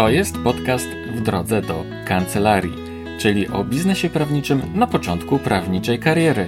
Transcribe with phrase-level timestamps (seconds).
[0.00, 2.72] To jest podcast w drodze do kancelarii,
[3.18, 6.46] czyli o biznesie prawniczym na początku prawniczej kariery.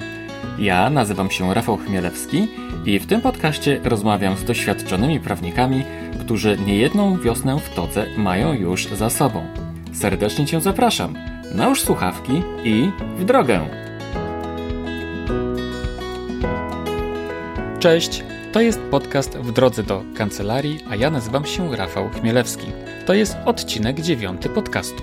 [0.58, 2.48] Ja nazywam się Rafał Chmielewski
[2.86, 5.82] i w tym podcaście rozmawiam z doświadczonymi prawnikami,
[6.20, 9.46] którzy niejedną wiosnę w todze mają już za sobą.
[9.92, 11.14] Serdecznie Cię zapraszam.
[11.54, 13.60] Nałóż słuchawki i w drogę.
[17.78, 22.66] Cześć, to jest podcast w drodze do kancelarii, a ja nazywam się Rafał Chmielewski.
[23.06, 25.02] To jest odcinek dziewiąty podcastu.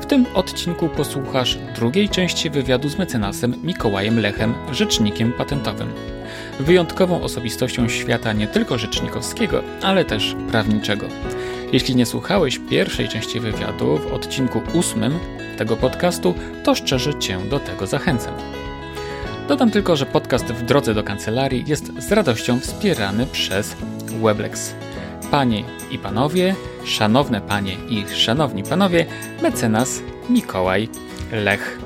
[0.00, 5.88] W tym odcinku posłuchasz drugiej części wywiadu z mecenasem Mikołajem Lechem, rzecznikiem patentowym.
[6.60, 11.06] Wyjątkową osobistością świata nie tylko rzecznikowskiego, ale też prawniczego.
[11.72, 15.18] Jeśli nie słuchałeś pierwszej części wywiadu w odcinku ósmym
[15.58, 16.34] tego podcastu,
[16.64, 18.34] to szczerze Cię do tego zachęcam.
[19.48, 23.76] Dodam tylko, że podcast w drodze do kancelarii jest z radością wspierany przez
[24.22, 24.74] Weblex.
[25.30, 26.54] Panie i panowie,
[26.84, 29.06] szanowne panie i szanowni panowie,
[29.42, 30.88] mecenas Mikołaj
[31.32, 31.78] Lech.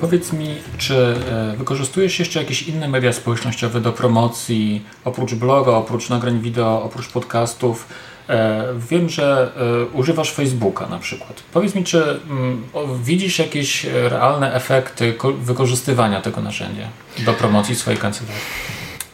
[0.00, 6.08] Powiedz mi, czy e, wykorzystujesz jeszcze jakieś inne media społecznościowe do promocji, oprócz bloga, oprócz
[6.08, 7.88] nagrań wideo, oprócz podcastów?
[8.28, 11.42] E, wiem, że e, używasz Facebooka na przykład.
[11.52, 12.64] Powiedz mi, czy mm,
[13.02, 18.42] widzisz jakieś realne efekty wykorzystywania tego narzędzia do promocji swojej kancelarii?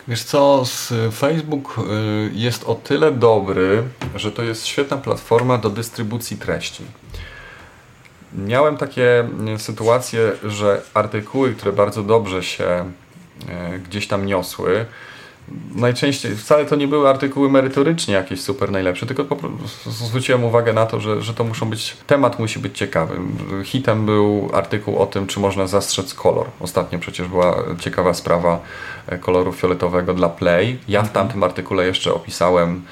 [0.08, 0.64] Wiesz co,
[1.12, 1.76] Facebook
[2.32, 3.82] jest o tyle dobry,
[4.16, 6.84] że to jest świetna platforma do dystrybucji treści.
[8.34, 12.92] Miałem takie sytuacje, że artykuły, które bardzo dobrze się
[13.88, 14.86] gdzieś tam niosły,
[15.74, 20.72] najczęściej, wcale to nie były artykuły merytorycznie jakieś super najlepsze, tylko po prostu zwróciłem uwagę
[20.72, 23.16] na to, że, że to muszą być, temat musi być ciekawy.
[23.64, 26.46] Hitem był artykuł o tym, czy można zastrzec kolor.
[26.60, 28.60] Ostatnio przecież była ciekawa sprawa
[29.20, 30.78] koloru fioletowego dla Play.
[30.88, 31.14] Ja w mhm.
[31.14, 32.82] tamtym artykule jeszcze opisałem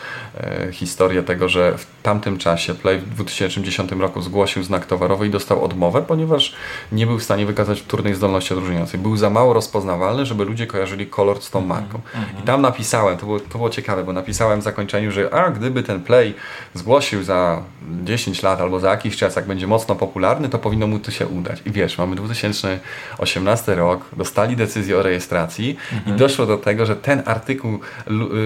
[0.41, 5.31] e, historię tego, że w tamtym czasie Play w 2010 roku zgłosił znak towarowy i
[5.31, 6.55] dostał odmowę, ponieważ
[6.93, 9.01] nie był w stanie wykazać wtórnej zdolności odróżniającej.
[9.01, 12.01] Był za mało rozpoznawalny, żeby ludzie kojarzyli kolor z tą marką.
[12.15, 12.43] Mhm.
[12.43, 15.83] I tam napisałem, to było, to było ciekawe, bo napisałem w zakończeniu, że a gdyby
[15.83, 16.35] ten play
[16.75, 17.63] zgłosił za
[18.05, 21.27] 10 lat albo za jakiś czas, jak będzie mocno popularny, to powinno mu to się
[21.27, 21.63] udać.
[21.67, 26.02] I wiesz, mamy 2018 rok, dostali decyzję o rejestracji mhm.
[26.07, 27.79] I doszło do tego, że ten artykuł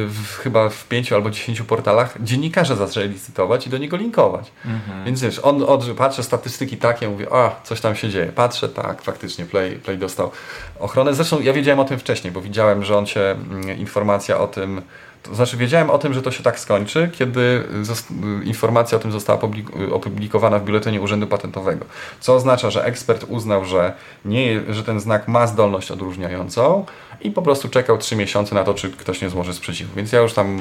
[0.09, 4.53] w, chyba w 5 albo 10 portalach dziennikarze zaczęli licytować i do niego linkować.
[4.65, 5.05] Mhm.
[5.05, 8.27] Więc wiesz, on od, patrzę statystyki takie, mówię, a coś tam się dzieje.
[8.27, 10.31] Patrzę, tak, faktycznie Play, Play dostał
[10.81, 11.15] ochronę.
[11.15, 14.83] Zresztą ja wiedziałem o tym wcześniej, bo widziałem, że on się mm, informacja o tym,
[15.29, 17.65] to znaczy wiedziałem o tym, że to się tak skończy, kiedy
[18.45, 19.41] informacja o tym została
[19.93, 21.85] opublikowana w biuletynie Urzędu Patentowego.
[22.21, 23.93] Co oznacza, że ekspert uznał, że,
[24.25, 26.85] nie, że ten znak ma zdolność odróżniającą
[27.21, 29.91] i po prostu czekał 3 miesiące na to, czy ktoś nie złoży sprzeciwu.
[29.97, 30.59] Więc ja już tam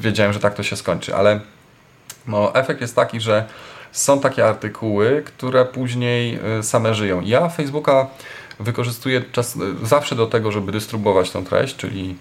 [0.00, 1.40] wiedziałem, że tak to się skończy, ale
[2.26, 3.44] no, efekt jest taki, że
[3.92, 7.20] są takie artykuły, które później y, same żyją.
[7.20, 8.06] Ja Facebooka
[8.60, 12.16] wykorzystuję czas, zawsze do tego, żeby dystrybuować tą treść, czyli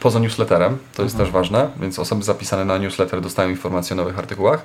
[0.00, 1.26] poza newsletterem, to jest mhm.
[1.26, 4.64] też ważne, więc osoby zapisane na newsletter dostają informacje o nowych artykułach,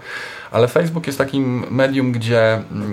[0.51, 2.91] ale Facebook jest takim medium, gdzie mm,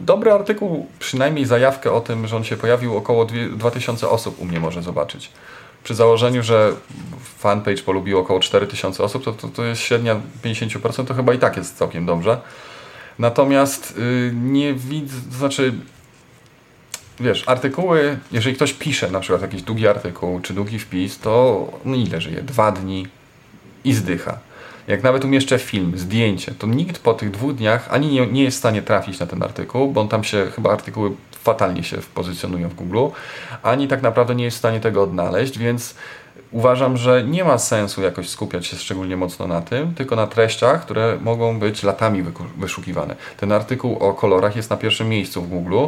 [0.00, 3.26] dobry artykuł, przynajmniej zajawkę o tym, że on się pojawił, około
[3.56, 5.30] 2000 osób u mnie może zobaczyć.
[5.84, 6.72] Przy założeniu, że
[7.38, 11.56] fanpage polubiło około 4000 osób, to, to, to jest średnia 50%, to chyba i tak
[11.56, 12.40] jest całkiem dobrze.
[13.18, 15.72] Natomiast yy, nie widzę, to znaczy
[17.20, 21.96] wiesz, artykuły, jeżeli ktoś pisze na przykład jakiś długi artykuł czy długi wpis, to no
[21.96, 22.42] ile żyje?
[22.42, 23.06] Dwa dni
[23.84, 24.38] i zdycha.
[24.88, 28.56] Jak nawet umieszczę film, zdjęcie, to nikt po tych dwóch dniach ani nie, nie jest
[28.56, 32.68] w stanie trafić na ten artykuł, bo on tam się, chyba artykuły fatalnie się pozycjonują
[32.68, 32.98] w Google,
[33.62, 35.94] ani tak naprawdę nie jest w stanie tego odnaleźć, więc
[36.52, 40.82] uważam, że nie ma sensu jakoś skupiać się szczególnie mocno na tym, tylko na treściach,
[40.82, 42.24] które mogą być latami
[42.58, 43.16] wyszukiwane.
[43.36, 45.78] Ten artykuł o kolorach jest na pierwszym miejscu w Google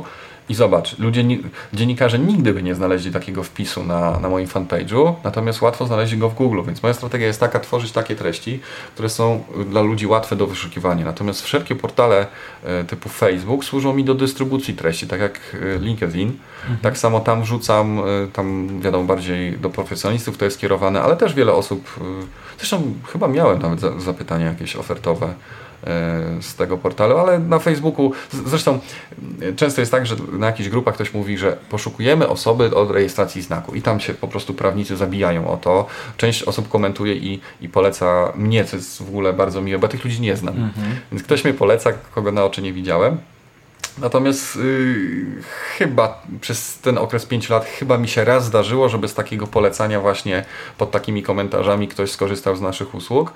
[0.49, 1.25] i zobacz, ludzie,
[1.73, 6.29] dziennikarze nigdy by nie znaleźli takiego wpisu na, na moim fanpage'u, natomiast łatwo znaleźli go
[6.29, 8.61] w Google, więc moja strategia jest taka, tworzyć takie treści,
[8.95, 11.05] które są dla ludzi łatwe do wyszukiwania.
[11.05, 12.27] Natomiast wszelkie portale
[12.65, 16.33] e, typu Facebook służą mi do dystrybucji treści, tak jak e, LinkedIn.
[16.63, 16.79] Mhm.
[16.83, 18.03] Tak samo tam wrzucam,
[18.33, 22.01] tam wiadomo, bardziej do profesjonalistów to jest kierowane, ale też wiele osób,
[22.59, 25.35] zresztą chyba miałem nawet zapytania jakieś ofertowe,
[26.41, 28.13] z tego portalu, ale na Facebooku,
[28.47, 28.79] zresztą
[29.43, 33.43] e, często jest tak, że na jakichś grupach ktoś mówi, że poszukujemy osoby od rejestracji
[33.43, 35.87] znaku i tam się po prostu prawnicy zabijają o to.
[36.17, 40.05] Część osób komentuje i, i poleca mnie, co jest w ogóle bardzo miłe, bo tych
[40.05, 40.55] ludzi nie znam.
[40.55, 40.97] Mhm.
[41.13, 43.19] Więc ktoś mnie poleca, kogo na oczy nie widziałem.
[43.99, 45.43] Natomiast yy,
[45.79, 50.01] chyba przez ten okres 5 lat chyba mi się raz zdarzyło, żeby z takiego polecania
[50.01, 50.45] właśnie
[50.79, 53.33] pod takimi komentarzami ktoś skorzystał z naszych usług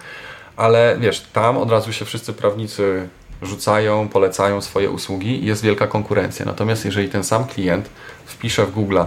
[0.58, 3.08] ale wiesz, tam od razu się wszyscy prawnicy
[3.42, 6.46] rzucają, polecają swoje usługi i jest wielka konkurencja.
[6.46, 7.90] Natomiast jeżeli ten sam klient
[8.26, 8.98] wpisze w Google,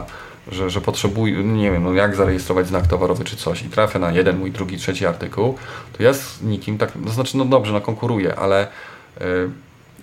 [0.51, 4.11] że, że potrzebuje, nie wiem, no jak zarejestrować znak towarowy czy coś i trafia na
[4.11, 5.57] jeden, mój drugi, trzeci artykuł,
[5.97, 8.67] to ja z nikim tak, to znaczy no dobrze, no konkuruję, ale
[9.21, 9.23] y,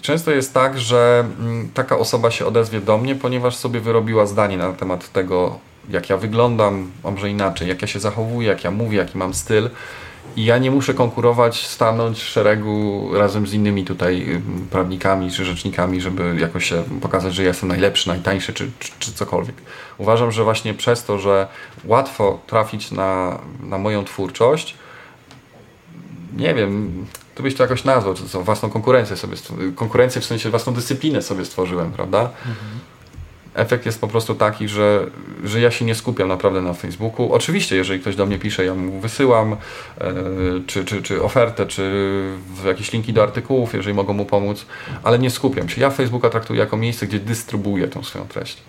[0.01, 1.25] często jest tak, że
[1.65, 5.59] y, taka osoba się odezwie do mnie, ponieważ sobie wyrobiła zdanie na temat tego,
[5.91, 9.71] jak ja wyglądam, może inaczej, jak ja się zachowuję, jak ja mówię, jaki mam styl
[10.37, 14.41] ja nie muszę konkurować, stanąć w szeregu razem z innymi tutaj y,
[14.71, 19.13] prawnikami czy rzecznikami, żeby jakoś się pokazać, że ja jestem najlepszy, najtańszy czy, czy, czy
[19.13, 19.57] cokolwiek.
[19.99, 21.49] Uważam, że właśnie przez to, że
[21.85, 24.75] łatwo trafić na, na moją twórczość,
[26.37, 29.37] nie wiem, to byś to jakoś nazwał, czy własną konkurencję sobie,
[29.75, 32.21] konkurencję w sensie własną dyscyplinę sobie stworzyłem, prawda?
[32.21, 32.98] Mhm
[33.59, 35.07] efekt jest po prostu taki, że,
[35.45, 37.33] że ja się nie skupiam naprawdę na Facebooku.
[37.33, 40.15] Oczywiście, jeżeli ktoś do mnie pisze, ja mu wysyłam e,
[40.67, 41.93] czy, czy, czy ofertę, czy
[42.67, 44.67] jakieś linki do artykułów, jeżeli mogą mu pomóc,
[45.03, 45.81] ale nie skupiam się.
[45.81, 48.63] Ja Facebooka traktuję jako miejsce, gdzie dystrybuuję tą swoją treść.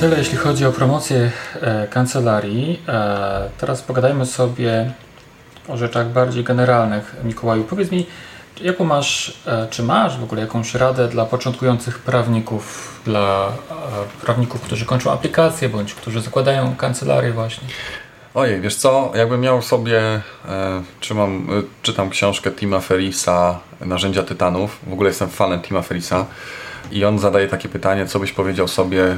[0.00, 1.30] Tyle jeśli chodzi o promocję
[1.60, 2.80] e, kancelarii.
[2.88, 4.92] E, teraz pogadajmy sobie
[5.68, 7.16] o rzeczach bardziej generalnych.
[7.24, 8.06] Mikołaju, powiedz mi,
[8.60, 14.60] Jaką masz, e, czy masz w ogóle jakąś radę dla początkujących prawników, dla e, prawników,
[14.60, 17.68] którzy kończą aplikacje, bądź którzy zakładają kancelarię właśnie?
[18.34, 20.00] Ojej, wiesz co, jakbym miał sobie,
[20.48, 26.26] e, trzymam, e, czytam książkę Tima Ferisa, Narzędzia Tytanów, w ogóle jestem fanem Tima Ferisa
[26.92, 29.16] i on zadaje takie pytanie, co byś powiedział sobie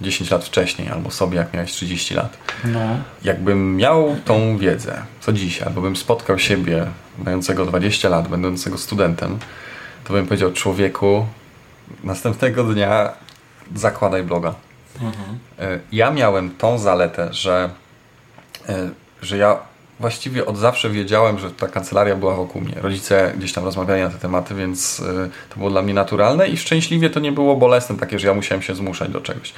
[0.00, 2.38] 10 lat wcześniej, albo sobie jak miałeś 30 lat.
[2.64, 2.96] No.
[3.24, 6.86] Jakbym miał tą wiedzę, co dzisiaj, albo bym spotkał siebie,
[7.24, 9.38] mającego 20 lat, będącego studentem,
[10.04, 11.26] to bym powiedział człowieku,
[12.04, 13.12] następnego dnia
[13.74, 14.54] zakładaj bloga.
[14.94, 15.38] Mhm.
[15.58, 17.70] E, ja miałem tą zaletę, że,
[18.68, 18.90] e,
[19.22, 19.58] że ja
[20.00, 22.74] właściwie od zawsze wiedziałem, że ta kancelaria była wokół mnie.
[22.76, 26.56] Rodzice gdzieś tam rozmawiali na te tematy, więc y, to było dla mnie naturalne i
[26.56, 29.54] szczęśliwie to nie było bolesne takie, że ja musiałem się zmuszać do czegoś.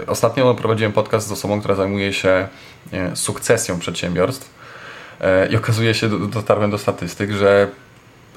[0.00, 2.48] Y, ostatnio prowadziłem podcast z osobą, która zajmuje się
[3.12, 4.54] y, sukcesją przedsiębiorstw
[5.50, 7.68] i okazuje się, dotarłem do statystyk, że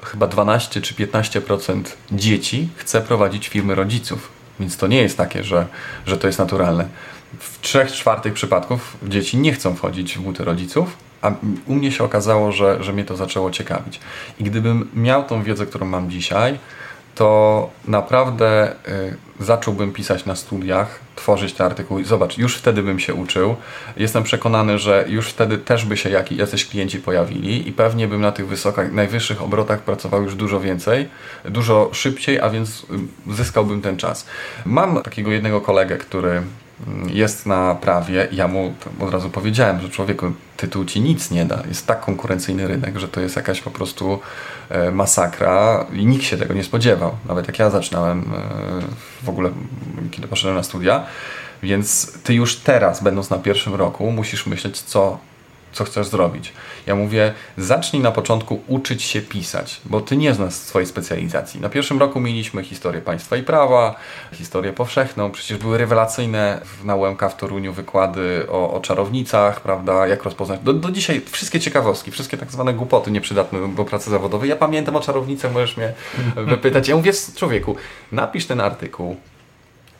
[0.04, 1.82] chyba 12 czy 15%
[2.12, 4.30] dzieci chce prowadzić firmy rodziców.
[4.60, 5.68] Więc to nie jest takie, że,
[6.06, 6.88] że to jest naturalne.
[7.40, 11.32] W trzech czwartych przypadków dzieci nie chcą wchodzić w buty rodziców, a
[11.68, 14.00] u mnie się okazało, że, że mnie to zaczęło ciekawić.
[14.40, 16.60] I gdybym miał tą wiedzę, którą mam dzisiaj,
[17.18, 18.72] to naprawdę
[19.40, 22.06] y, zacząłbym pisać na studiach, tworzyć te artykuły.
[22.06, 23.56] Zobacz, już wtedy bym się uczył.
[23.98, 28.22] Jestem przekonany, że już wtedy też by się jak, jacyś klienci pojawili i pewnie bym
[28.22, 31.10] na tych wysokich, najwyższych obrotach pracował już dużo więcej,
[31.46, 32.86] dużo szybciej, a więc
[33.30, 34.26] y, zyskałbym ten czas.
[34.66, 36.42] Mam takiego jednego kolegę, który
[37.08, 38.28] jest na prawie.
[38.32, 41.64] Ja mu od razu powiedziałem, że człowieku, tytuł ci nic nie da.
[41.68, 44.20] Jest tak konkurencyjny rynek, że to jest jakaś po prostu
[44.70, 47.12] e, masakra i nikt się tego nie spodziewał.
[47.28, 49.52] Nawet jak ja zaczynałem e, w ogóle,
[50.12, 51.06] kiedy poszedłem na studia.
[51.64, 55.20] Więc ty już teraz, będąc na pierwszym roku, musisz myśleć, co
[55.78, 56.54] co chcesz zrobić.
[56.86, 61.62] Ja mówię, zacznij na początku uczyć się pisać, bo ty nie znasz swojej specjalizacji.
[61.62, 63.96] Na pierwszym roku mieliśmy historię państwa i prawa,
[64.32, 70.24] historię powszechną, przecież były rewelacyjne na UMK w Toruniu wykłady o, o czarownicach, prawda, jak
[70.24, 70.60] rozpoznać.
[70.60, 74.50] Do, do dzisiaj wszystkie ciekawostki, wszystkie tak zwane głupoty nieprzydatne do pracy zawodowej.
[74.50, 75.94] Ja pamiętam o czarownicach, możesz mnie
[76.52, 76.88] wypytać.
[76.88, 77.76] Ja mówię, człowieku,
[78.12, 79.18] napisz ten artykuł,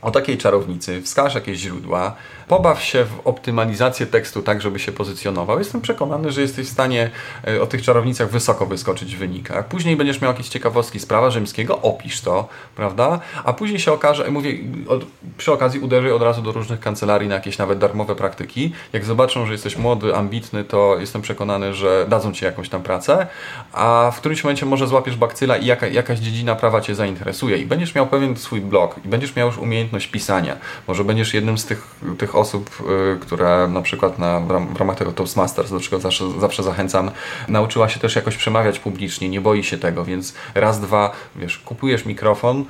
[0.02, 2.16] o takiej czarownicy, wskaż jakieś źródła,
[2.48, 5.60] pobaw się w optymalizację tekstu tak, żeby się pozycjonował.
[5.60, 7.10] Jestem przekonany, że jesteś w stanie
[7.48, 9.68] e, o tych czarownicach wysoko wyskoczyć w wynikach.
[9.68, 13.20] Później będziesz miał jakieś ciekawostki z prawa rzymskiego, opisz to, prawda?
[13.44, 14.54] A później się okaże, mówię,
[14.88, 15.06] od,
[15.38, 18.74] przy okazji uderzę od razu do różnych kancelarii na jakieś nawet darmowe praktyki.
[18.94, 23.28] Jak zobaczą, że jesteś młody, ambitny, to jestem przekonany, że dadzą Ci jakąś tam pracę,
[23.74, 27.66] a w którymś momencie może złapiesz bakcyla i jaka, jakaś dziedzina prawa Cię zainteresuje i
[27.66, 29.58] będziesz miał pewien swój blog i będziesz miał już
[29.88, 30.58] umiejętność pisania.
[30.88, 32.70] Może będziesz jednym z tych, tych osób,
[33.16, 37.12] y, które na przykład na, w ramach tego Toastmasters, do czego zawsze, zawsze zachęcam,
[37.48, 42.06] nauczyła się też jakoś przemawiać publicznie, nie boi się tego, więc raz, dwa, wiesz, kupujesz
[42.06, 42.66] mikrofon,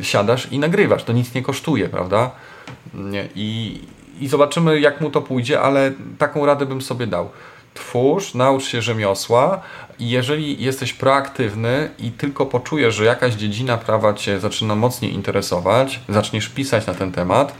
[0.00, 2.30] y, siadasz i nagrywasz, to nic nie kosztuje, prawda?
[3.34, 3.80] I,
[4.20, 7.30] i zobaczymy, jak mu to pójdzie, ale taką radę bym sobie dał
[7.74, 9.60] twórz, naucz się rzemiosła
[9.98, 16.00] i jeżeli jesteś proaktywny i tylko poczujesz, że jakaś dziedzina prawa Cię zaczyna mocniej interesować,
[16.08, 17.54] zaczniesz pisać na ten temat,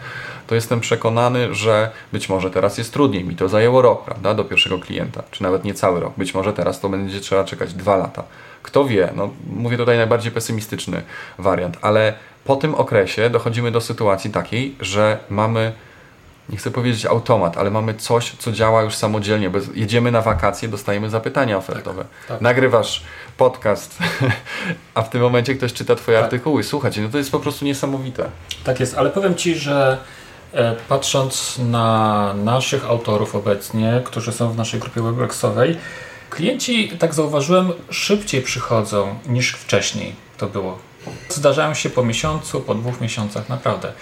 [0.47, 3.25] to jestem przekonany, że być może teraz jest trudniej.
[3.25, 6.13] Mi to zajęło rok, prawda, do pierwszego klienta, czy nawet nie cały rok.
[6.17, 8.23] Być może teraz to będzie trzeba czekać dwa lata.
[8.63, 11.03] Kto wie, no mówię tutaj najbardziej pesymistyczny
[11.39, 12.15] wariant, ale
[12.45, 15.73] po tym okresie dochodzimy do sytuacji takiej, że mamy
[16.51, 19.51] nie chcę powiedzieć automat, ale mamy coś, co działa już samodzielnie.
[19.51, 22.03] Bez, jedziemy na wakacje, dostajemy zapytania ofertowe.
[22.03, 22.41] Tak, tak.
[22.41, 23.03] Nagrywasz
[23.37, 23.99] podcast,
[24.95, 26.25] a w tym momencie ktoś czyta Twoje tak.
[26.25, 26.63] artykuły.
[26.63, 28.31] Słuchajcie, no to jest po prostu niesamowite.
[28.65, 29.99] Tak jest, ale powiem Ci, że
[30.53, 35.77] e, patrząc na naszych autorów obecnie, którzy są w naszej grupie Weblexowej,
[36.31, 40.79] klienci, tak zauważyłem, szybciej przychodzą niż wcześniej to było.
[41.29, 43.93] Zdarzają się po miesiącu, po dwóch miesiącach, naprawdę.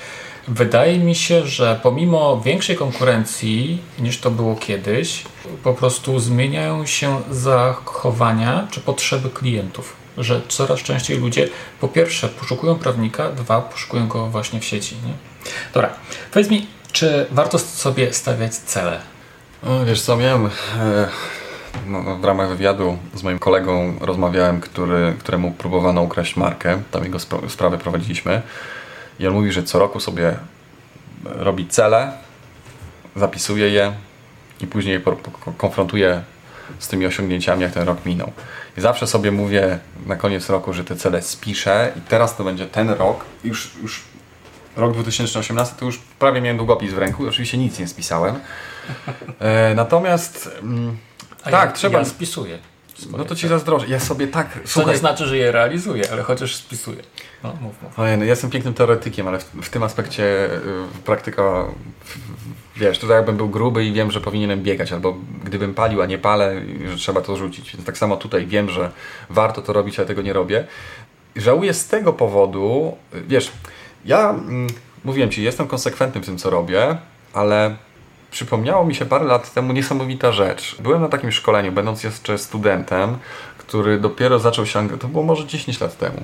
[0.49, 5.25] Wydaje mi się, że pomimo większej konkurencji niż to było kiedyś,
[5.63, 9.97] po prostu zmieniają się zachowania czy potrzeby klientów.
[10.19, 11.49] Że coraz częściej ludzie
[11.81, 14.95] po pierwsze poszukują prawnika, dwa poszukują go właśnie w sieci.
[15.07, 15.13] Nie?
[15.75, 15.91] Dobra,
[16.33, 19.01] powiedz mi, czy warto sobie stawiać cele?
[19.63, 20.51] O, wiesz co, miałem e,
[21.87, 26.83] no, w ramach wywiadu z moim kolegą rozmawiałem, który, któremu próbowano ukraść markę.
[26.91, 28.43] Tam jego sprawę prowadziliśmy.
[29.19, 30.37] I on mówi, że co roku sobie
[31.25, 32.13] robi cele,
[33.17, 33.93] zapisuje je
[34.61, 35.01] i później
[35.57, 36.23] konfrontuje
[36.79, 38.33] z tymi osiągnięciami, jak ten rok minął.
[38.79, 42.67] I zawsze sobie mówię na koniec roku, że te cele spiszę i teraz to będzie
[42.67, 44.05] ten rok, już, już
[44.77, 48.41] rok 2018 to już prawie miałem długopis w ręku, oczywiście nic nie spisałem.
[49.39, 50.97] E, natomiast mm,
[51.45, 51.99] tak, ja, trzeba.
[51.99, 52.59] Ja spisuję.
[53.07, 53.89] No to ci zazdroszczę.
[53.89, 54.53] Ja sobie tak.
[54.53, 54.93] To słuchaj.
[54.93, 57.03] nie znaczy, że je realizuję, ale chociaż spisuję.
[57.45, 57.99] No, mów, mów.
[57.99, 60.25] Ojej, no ja jestem pięknym teoretykiem, ale w, w tym aspekcie
[60.55, 61.65] y, praktyka.
[62.77, 66.19] Wiesz, tutaj jakbym był gruby i wiem, że powinienem biegać, albo gdybym palił, a nie
[66.19, 67.73] palę, że trzeba to rzucić.
[67.73, 68.91] Więc tak samo tutaj wiem, że
[69.31, 70.67] warto to robić, ale tego nie robię.
[71.37, 73.53] Żałuję z tego powodu, wiesz,
[74.05, 74.67] ja mm,
[75.05, 76.97] mówiłem ci, jestem konsekwentny w tym, co robię,
[77.33, 77.77] ale
[78.31, 80.77] przypomniało mi się parę lat temu niesamowita rzecz.
[80.81, 83.19] Byłem na takim szkoleniu, będąc jeszcze studentem,
[83.59, 86.23] który dopiero zaczął się, to było może 10 lat temu.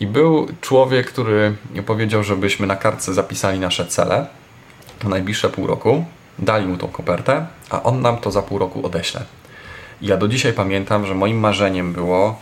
[0.00, 1.54] I był człowiek, który
[1.86, 4.26] powiedział, żebyśmy na kartce zapisali nasze cele
[5.02, 6.04] na najbliższe pół roku,
[6.38, 9.24] dali mu tą kopertę, a on nam to za pół roku odeśle.
[10.02, 12.38] I ja do dzisiaj pamiętam, że moim marzeniem było,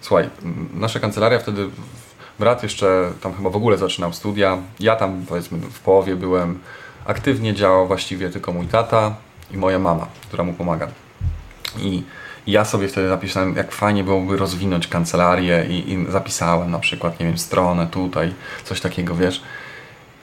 [0.00, 0.30] słuchaj,
[0.74, 1.68] nasza kancelaria wtedy,
[2.38, 6.58] brat jeszcze tam chyba w ogóle zaczynał studia, ja tam powiedzmy w połowie byłem,
[7.04, 9.14] aktywnie działał właściwie tylko mój tata
[9.50, 10.88] i moja mama, która mu pomaga.
[11.78, 12.02] I
[12.46, 17.26] ja sobie wtedy napisałem, jak fajnie byłoby rozwinąć kancelarię i, i, zapisałem na przykład, nie
[17.26, 18.32] wiem, stronę tutaj,
[18.64, 19.42] coś takiego, wiesz.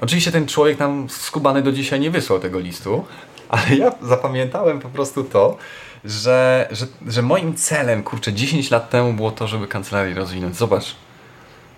[0.02, 3.06] Oczywiście ten człowiek nam skubany do dzisiaj nie wysłał tego listu,
[3.50, 5.58] ale ja zapamiętałem po prostu to,
[6.06, 10.56] że, że, że moim celem, kurczę, 10 lat temu było to, żeby kancelarię rozwinąć.
[10.56, 10.96] Zobacz,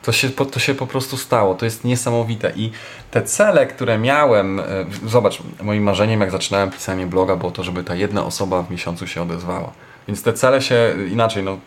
[0.03, 1.55] to się, to się po prostu stało.
[1.55, 2.51] To jest niesamowite.
[2.55, 2.71] I
[3.11, 4.63] te cele, które miałem, e,
[5.05, 9.07] zobacz, moim marzeniem, jak zaczynałem pisanie bloga, było to, żeby ta jedna osoba w miesiącu
[9.07, 9.71] się odezwała.
[10.07, 11.57] Więc te cele się inaczej, no,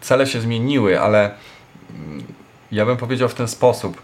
[0.00, 1.30] cele się zmieniły, ale
[1.90, 2.24] mm,
[2.72, 4.02] ja bym powiedział w ten sposób.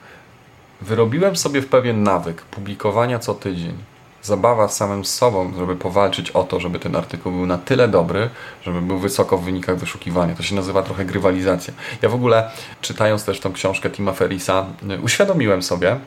[0.80, 3.89] Wyrobiłem sobie w pewien nawyk publikowania co tydzień
[4.22, 8.30] zabawa z samym sobą, żeby powalczyć o to, żeby ten artykuł był na tyle dobry,
[8.62, 10.34] żeby był wysoko w wynikach wyszukiwania.
[10.34, 11.74] To się nazywa trochę grywalizacja.
[12.02, 12.50] Ja w ogóle,
[12.80, 15.98] czytając też tą książkę Tima Ferisa, y, uświadomiłem sobie,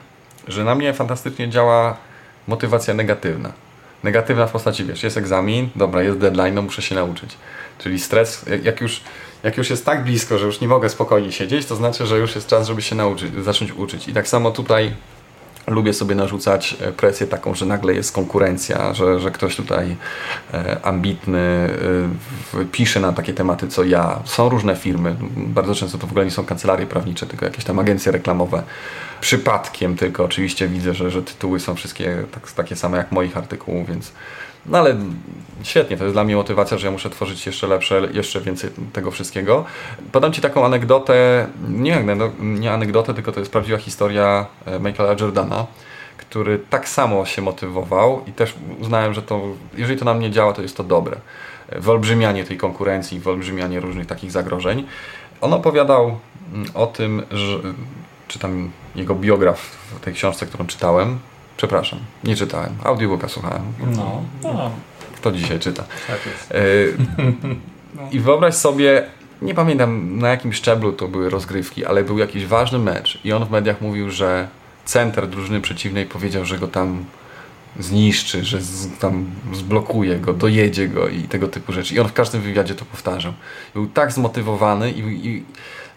[0.48, 1.98] że na mnie fantastycznie działa
[2.48, 3.51] motywacja negatywna.
[4.03, 7.38] Negatywna w postaci, wiesz, jest egzamin, dobra, jest deadline, no muszę się nauczyć.
[7.77, 9.01] Czyli stres, jak już,
[9.43, 12.36] jak już jest tak blisko, że już nie mogę spokojnie siedzieć, to znaczy, że już
[12.36, 14.08] jest czas, żeby się nauczyć, zacząć uczyć.
[14.08, 14.93] I tak samo tutaj
[15.67, 19.96] lubię sobie narzucać e, presję taką, że nagle jest konkurencja, że, że ktoś tutaj
[20.53, 21.70] e, ambitny
[22.60, 24.20] e, pisze na takie tematy co ja.
[24.25, 27.79] Są różne firmy, bardzo często to w ogóle nie są kancelarie prawnicze, tylko jakieś tam
[27.79, 28.63] agencje reklamowe.
[29.22, 33.88] Przypadkiem tylko oczywiście widzę, że, że tytuły są wszystkie tak, takie same jak moich artykułów,
[33.88, 34.12] więc
[34.65, 34.96] no ale
[35.63, 39.12] świetnie, to jest dla mnie motywacja, że ja muszę tworzyć jeszcze lepsze, jeszcze więcej tego
[39.12, 39.65] wszystkiego.
[40.12, 42.05] Podam Ci taką anegdotę, nie,
[42.39, 45.65] nie anegdotę, tylko to jest prawdziwa historia e, Michaela Jordana,
[46.17, 49.41] który tak samo się motywował i też uznałem, że to,
[49.77, 51.17] jeżeli to na mnie działa, to jest to dobre.
[51.72, 54.88] Wyolbrzymianie tej konkurencji, wyolbrzymianie różnych takich zagrożeń.
[55.41, 56.17] On opowiadał
[56.53, 57.60] mm, o tym, że
[58.27, 61.20] czytam jego biograf w tej książce, którą czytałem,
[61.57, 62.75] Przepraszam, nie czytałem.
[62.83, 63.62] Audiobooka słuchałem.
[63.95, 64.72] No, no.
[65.15, 65.83] Kto dzisiaj czyta?
[66.07, 66.51] Tak jest.
[66.51, 66.55] E.
[68.12, 69.03] I wyobraź sobie,
[69.41, 73.45] nie pamiętam na jakim szczeblu to były rozgrywki, ale był jakiś ważny mecz i on
[73.45, 74.48] w mediach mówił, że
[74.86, 77.05] center drużyny przeciwnej powiedział, że go tam
[77.79, 81.95] zniszczy, że z, tam zblokuje go, dojedzie go i tego typu rzeczy.
[81.95, 83.33] I on w każdym wywiadzie to powtarzał.
[83.74, 85.43] Był tak zmotywowany i, i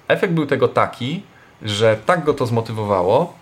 [0.09, 1.23] efekt był tego taki,
[1.63, 3.35] że tak go to zmotywowało,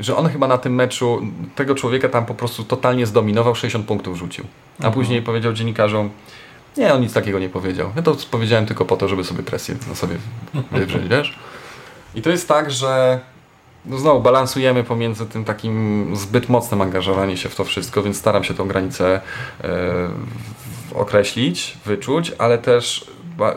[0.00, 1.22] że on chyba na tym meczu
[1.54, 4.44] tego człowieka tam po prostu totalnie zdominował, 60 punktów rzucił.
[4.74, 4.94] A mhm.
[4.94, 6.10] później powiedział dziennikarzom,
[6.76, 7.92] nie, on nic takiego nie powiedział.
[7.96, 10.16] Ja to powiedziałem tylko po to, żeby sobie presję na sobie
[10.72, 11.38] wywrzeć, wiesz?
[12.14, 13.20] I to jest tak, że
[13.86, 18.44] no znowu balansujemy pomiędzy tym takim zbyt mocnym angażowaniem się w to wszystko, więc staram
[18.44, 19.20] się tą granicę
[19.64, 20.08] e,
[20.94, 23.06] określić, wyczuć, ale też
[23.36, 23.54] ba,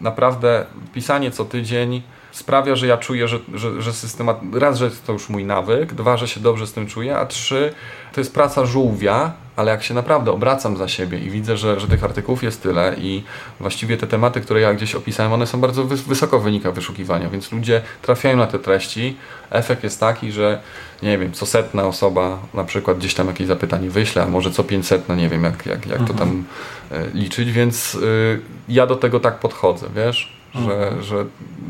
[0.00, 2.02] naprawdę pisanie co tydzień
[2.32, 6.16] sprawia, że ja czuję, że, że, że systemat, raz, że to już mój nawyk, dwa,
[6.16, 7.74] że się dobrze z tym czuję, a trzy,
[8.12, 11.88] to jest praca żółwia, ale jak się naprawdę obracam za siebie i widzę, że, że
[11.88, 13.22] tych artykułów jest tyle i
[13.60, 17.52] właściwie te tematy, które ja gdzieś opisałem, one są bardzo wysoko w wynikach wyszukiwania, więc
[17.52, 19.16] ludzie trafiają na te treści.
[19.50, 20.60] Efekt jest taki, że
[21.02, 24.64] nie wiem, co setna osoba na przykład gdzieś tam jakieś zapytanie wyśle, a może co
[24.64, 26.44] pięćset, no nie wiem jak, jak, jak to tam
[26.90, 31.24] e, liczyć, więc y, ja do tego tak podchodzę, wiesz, że, że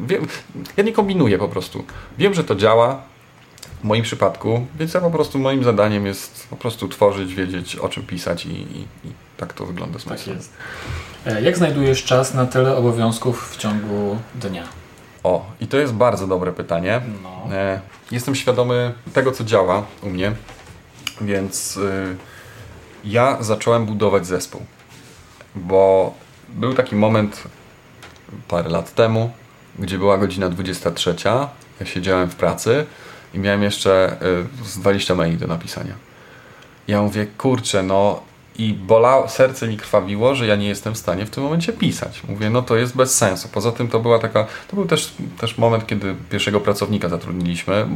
[0.06, 0.26] wiem,
[0.76, 1.84] ja nie kombinuję po prostu.
[2.18, 3.02] Wiem, że to działa,
[3.80, 7.88] w moim przypadku, więc ja po prostu moim zadaniem jest po prostu tworzyć, wiedzieć o
[7.88, 10.52] czym pisać i, i, i tak to wygląda z Tak jest.
[11.26, 14.64] E, jak znajdujesz czas na tyle obowiązków w ciągu dnia?
[15.24, 17.00] O, i to jest bardzo dobre pytanie.
[17.22, 17.54] No.
[17.54, 20.32] E, jestem świadomy tego, co działa u mnie,
[21.20, 22.16] więc y,
[23.04, 24.62] ja zacząłem budować zespół,
[25.54, 26.14] bo
[26.48, 27.42] był taki moment
[28.48, 29.30] parę lat temu,
[29.78, 31.14] gdzie była godzina 23,
[31.80, 32.86] ja siedziałem w pracy
[33.34, 34.16] i miałem jeszcze
[34.62, 35.94] y, z 20 maili do napisania.
[36.88, 38.22] Ja mówię, kurczę, no
[38.58, 42.22] i bolało, serce mi krwawiło, że ja nie jestem w stanie w tym momencie pisać.
[42.28, 43.48] Mówię, no to jest bez sensu.
[43.52, 47.86] Poza tym to była taka, to był też, też moment, kiedy pierwszego pracownika zatrudniliśmy.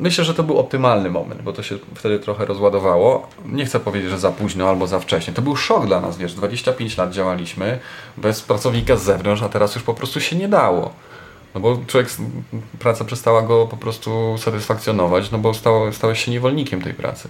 [0.00, 3.28] Myślę, że to był optymalny moment, bo to się wtedy trochę rozładowało.
[3.44, 5.34] Nie chcę powiedzieć, że za późno albo za wcześnie.
[5.34, 7.78] To był szok dla nas, wiesz, 25 lat działaliśmy
[8.16, 10.92] bez pracownika z zewnątrz, a teraz już po prostu się nie dało.
[11.54, 12.10] No bo człowiek,
[12.78, 17.28] praca przestała go po prostu satysfakcjonować, no bo stało, stałeś się niewolnikiem tej pracy.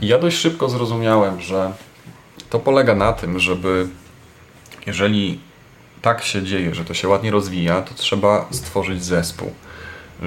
[0.00, 1.72] I ja dość szybko zrozumiałem, że
[2.50, 3.88] to polega na tym, żeby
[4.86, 5.40] jeżeli
[6.02, 9.52] tak się dzieje, że to się ładnie rozwija, to trzeba stworzyć zespół.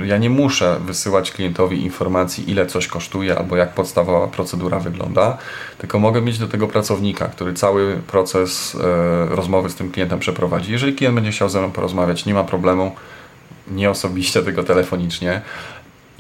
[0.06, 5.38] Ja nie muszę wysyłać klientowi informacji, ile coś kosztuje albo jak podstawowa procedura wygląda,
[5.78, 10.72] tylko mogę mieć do tego pracownika, który cały proces e, rozmowy z tym klientem przeprowadzi.
[10.72, 12.96] Jeżeli klient będzie chciał ze mną porozmawiać, nie ma problemu,
[13.72, 15.42] nie osobiście, tylko telefonicznie.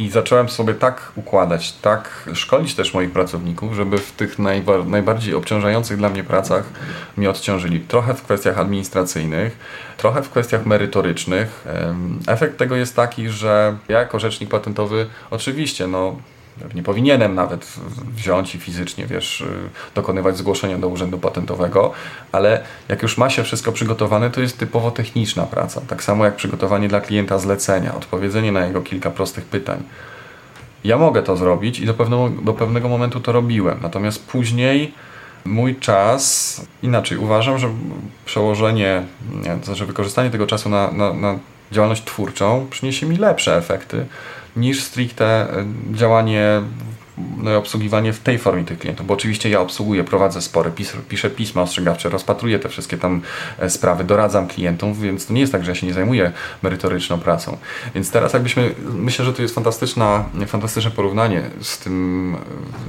[0.01, 5.35] I zacząłem sobie tak układać, tak szkolić też moich pracowników, żeby w tych najba najbardziej
[5.35, 6.63] obciążających dla mnie pracach
[7.17, 7.79] mnie odciążyli.
[7.79, 9.57] Trochę w kwestiach administracyjnych,
[9.97, 11.65] trochę w kwestiach merytorycznych.
[12.27, 16.15] Efekt tego jest taki, że ja jako rzecznik patentowy oczywiście no,
[16.75, 17.73] nie powinienem nawet
[18.15, 19.45] wziąć i fizycznie, wiesz, y,
[19.95, 21.91] dokonywać zgłoszenia do urzędu patentowego,
[22.31, 25.81] ale jak już ma się wszystko przygotowane, to jest typowo techniczna praca.
[25.81, 29.83] Tak samo jak przygotowanie dla klienta zlecenia, odpowiedzenie na jego kilka prostych pytań.
[30.83, 34.93] Ja mogę to zrobić i do pewnego, do pewnego momentu to robiłem, natomiast później
[35.45, 37.69] mój czas, inaczej uważam, że
[38.25, 39.03] przełożenie,
[39.59, 41.39] to znaczy wykorzystanie tego czasu na, na, na
[41.71, 44.05] działalność twórczą przyniesie mi lepsze efekty
[44.55, 46.61] niż stricte e, działanie
[47.37, 50.93] no i obsługiwanie w tej formie tych klientów, bo oczywiście ja obsługuję, prowadzę spory, pis,
[51.09, 53.21] piszę pisma ostrzegawcze, rozpatruję te wszystkie tam
[53.59, 56.31] e, sprawy, doradzam klientom, więc to nie jest tak, że ja się nie zajmuję
[56.61, 57.57] merytoryczną pracą.
[57.95, 62.35] Więc teraz jakbyśmy, myślę, że to jest fantastyczna, fantastyczne porównanie z tym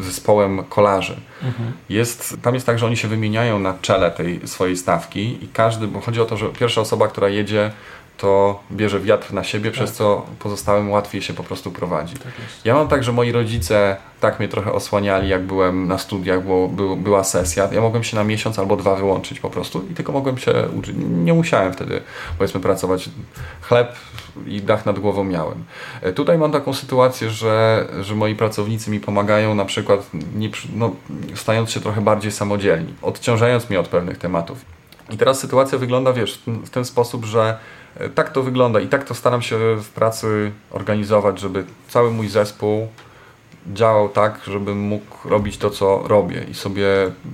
[0.02, 1.16] zespołem kolarzy.
[1.42, 1.72] Mhm.
[1.88, 5.88] Jest, tam jest tak, że oni się wymieniają na czele tej swojej stawki i każdy,
[5.88, 7.70] bo chodzi o to, że pierwsza osoba, która jedzie
[8.16, 9.72] to bierze wiatr na siebie, tak.
[9.72, 12.14] przez co pozostałym łatwiej się po prostu prowadzi.
[12.14, 12.32] Tak
[12.64, 16.68] ja mam tak, że moi rodzice tak mnie trochę osłaniali, jak byłem na studiach, bo
[16.68, 17.68] był, była sesja.
[17.72, 20.96] Ja mogłem się na miesiąc albo dwa wyłączyć po prostu i tylko mogłem się uczyć.
[20.98, 22.00] Nie musiałem wtedy,
[22.38, 23.10] powiedzmy, pracować.
[23.60, 23.96] Chleb
[24.46, 25.64] i dach nad głową miałem.
[26.02, 30.90] E, tutaj mam taką sytuację, że, że moi pracownicy mi pomagają na przykład nie, no,
[31.34, 34.64] stając się trochę bardziej samodzielni, odciążając mnie od pewnych tematów.
[35.10, 37.58] I teraz sytuacja wygląda, wiesz, w ten, sposób, że
[38.14, 42.88] tak to wygląda i tak to staram się w pracy organizować, żeby cały mój zespół
[43.66, 46.86] działał tak, żebym mógł robić to, co robię i sobie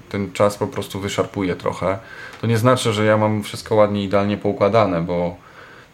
[0.09, 1.99] ten czas po prostu wyszarpuję trochę.
[2.41, 5.37] To nie znaczy, że ja mam wszystko ładnie, idealnie poukładane, bo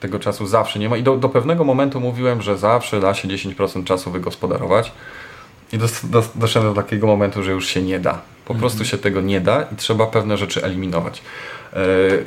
[0.00, 0.96] tego czasu zawsze nie ma.
[0.96, 4.92] I do, do pewnego momentu mówiłem, że zawsze da się 10% czasu wygospodarować.
[5.72, 8.20] I do, do, doszedłem do takiego momentu, że już się nie da.
[8.44, 8.58] Po -hmm.
[8.58, 11.22] prostu się tego nie da i trzeba pewne rzeczy eliminować.
[11.72, 12.26] Yy,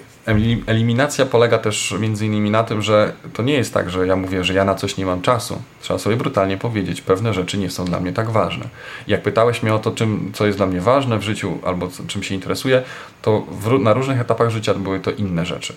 [0.66, 4.44] Eliminacja polega też między innymi na tym, że to nie jest tak, że ja mówię,
[4.44, 5.62] że ja na coś nie mam czasu.
[5.82, 8.66] Trzeba sobie brutalnie powiedzieć, pewne rzeczy nie są dla mnie tak ważne.
[9.08, 12.24] Jak pytałeś mnie o to, czym, co jest dla mnie ważne w życiu albo czym
[12.24, 12.84] się interesuję,
[13.22, 15.74] to w, na różnych etapach życia były to inne rzeczy.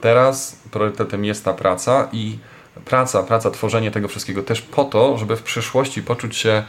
[0.00, 2.38] Teraz priorytetem jest ta praca i
[2.84, 6.62] praca, praca, tworzenie tego wszystkiego też po to, żeby w przyszłości poczuć się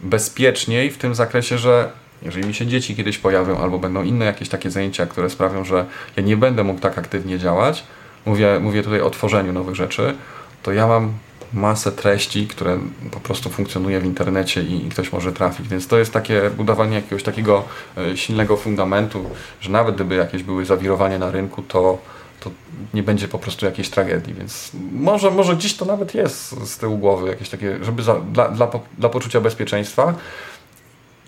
[0.00, 1.90] bezpieczniej w tym zakresie, że
[2.22, 5.86] jeżeli mi się dzieci kiedyś pojawią, albo będą inne jakieś takie zajęcia, które sprawią, że
[6.16, 7.84] ja nie będę mógł tak aktywnie działać,
[8.26, 10.14] mówię, mówię tutaj o tworzeniu nowych rzeczy,
[10.62, 11.12] to ja mam
[11.52, 12.78] masę treści, które
[13.10, 15.68] po prostu funkcjonuje w internecie i, i ktoś może trafić.
[15.68, 17.64] Więc to jest takie budowanie jakiegoś takiego
[17.96, 19.24] e, silnego fundamentu,
[19.60, 21.98] że nawet gdyby jakieś były zawirowania na rynku, to
[22.40, 22.50] to
[22.94, 26.98] nie będzie po prostu jakiejś tragedii, więc może, może dziś to nawet jest z tyłu
[26.98, 30.14] głowy jakieś takie, żeby za, dla, dla, dla poczucia bezpieczeństwa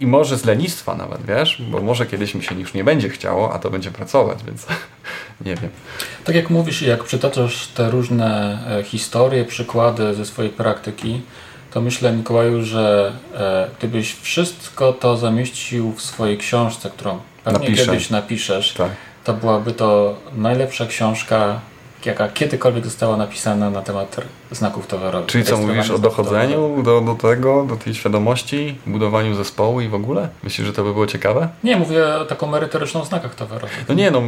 [0.01, 3.53] i może z lenistwa nawet, wiesz, bo może kiedyś mi się już nie będzie chciało,
[3.53, 4.67] a to będzie pracować, więc
[5.47, 5.71] nie wiem.
[6.25, 11.21] Tak jak mówisz, jak przytaczasz te różne e, historie, przykłady ze swojej praktyki,
[11.71, 17.87] to myślę, Mikołaju, że e, gdybyś wszystko to zamieścił w swojej książce, którą pewnie Napiszę.
[17.87, 18.91] kiedyś napiszesz, tak
[19.25, 21.61] to byłaby to najlepsza książka
[22.07, 24.17] jaka kiedykolwiek została napisana na temat
[24.51, 25.27] znaków towarowych.
[25.27, 29.95] Czyli co, mówisz o dochodzeniu do, do tego, do tej świadomości, budowaniu zespołu i w
[29.95, 30.29] ogóle?
[30.43, 31.49] Myślisz, że to by było ciekawe?
[31.65, 33.85] Nie, mówię o taką merytoryczną znakach towarowych.
[33.89, 34.21] No nie, no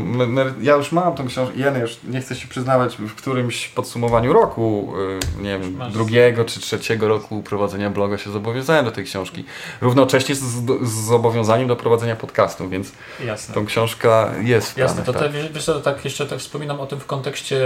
[0.63, 4.93] ja już mam tą książkę, ja już nie chcę się przyznawać w którymś podsumowaniu roku,
[5.39, 9.45] y, nie wiem, Masz drugiego czy trzeciego roku prowadzenia bloga się zobowiązałem do tej książki.
[9.81, 10.41] Równocześnie z,
[10.83, 12.93] z zobowiązaniem do prowadzenia podcastu, więc
[13.25, 13.55] Jasne.
[13.55, 15.23] tą książka jest w Jasne, to, tak.
[15.23, 17.60] Te, wiesz, to tak jeszcze tak wspominam o tym w kontekście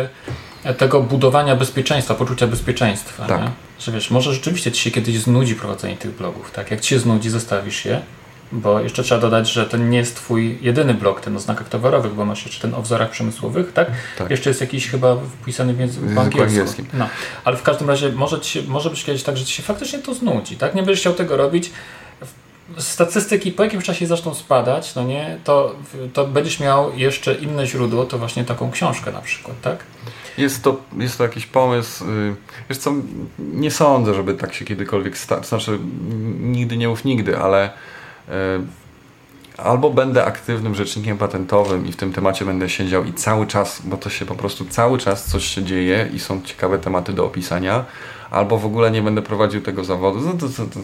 [0.79, 3.27] tego budowania bezpieczeństwa, poczucia bezpieczeństwa.
[3.27, 3.41] Tak.
[3.41, 3.51] Nie?
[3.81, 6.51] Że wiesz, może rzeczywiście Ci się kiedyś znudzi prowadzenie tych blogów.
[6.51, 6.71] Tak?
[6.71, 8.01] Jak Ci się znudzi, zostawisz je.
[8.53, 12.15] Bo jeszcze trzeba dodać, że to nie jest Twój jedyny blog, ten o znakach towarowych,
[12.15, 13.91] bo masz jeszcze ten o wzorach przemysłowych, tak?
[14.19, 14.31] tak.
[14.31, 16.87] Jeszcze jest jakiś chyba wpisany w języku angielskim.
[16.93, 17.09] No.
[17.45, 20.15] Ale w każdym razie może, ci może być kiedyś tak, że Ci się faktycznie to
[20.15, 20.75] znudzi, tak?
[20.75, 21.71] Nie będziesz chciał tego robić,
[22.79, 25.75] statystyki po jakimś czasie zaczną spadać, no nie, to,
[26.13, 29.85] to będziesz miał jeszcze inne źródło, to właśnie taką książkę na przykład, tak?
[30.39, 32.05] Jest to, jest to jakiś pomysł.
[32.05, 32.37] Y,
[32.69, 32.93] wiesz co,
[33.39, 35.45] nie sądzę, żeby tak się kiedykolwiek stało.
[35.45, 35.79] Znaczy,
[36.41, 37.71] nigdy nie mów nigdy, ale
[38.29, 38.33] y,
[39.59, 43.97] albo będę aktywnym rzecznikiem patentowym i w tym temacie będę siedział i cały czas, bo
[43.97, 47.85] to się po prostu cały czas coś się dzieje i są ciekawe tematy do opisania,
[48.31, 50.21] albo w ogóle nie będę prowadził tego zawodu.
[50.21, 50.81] No to, to, to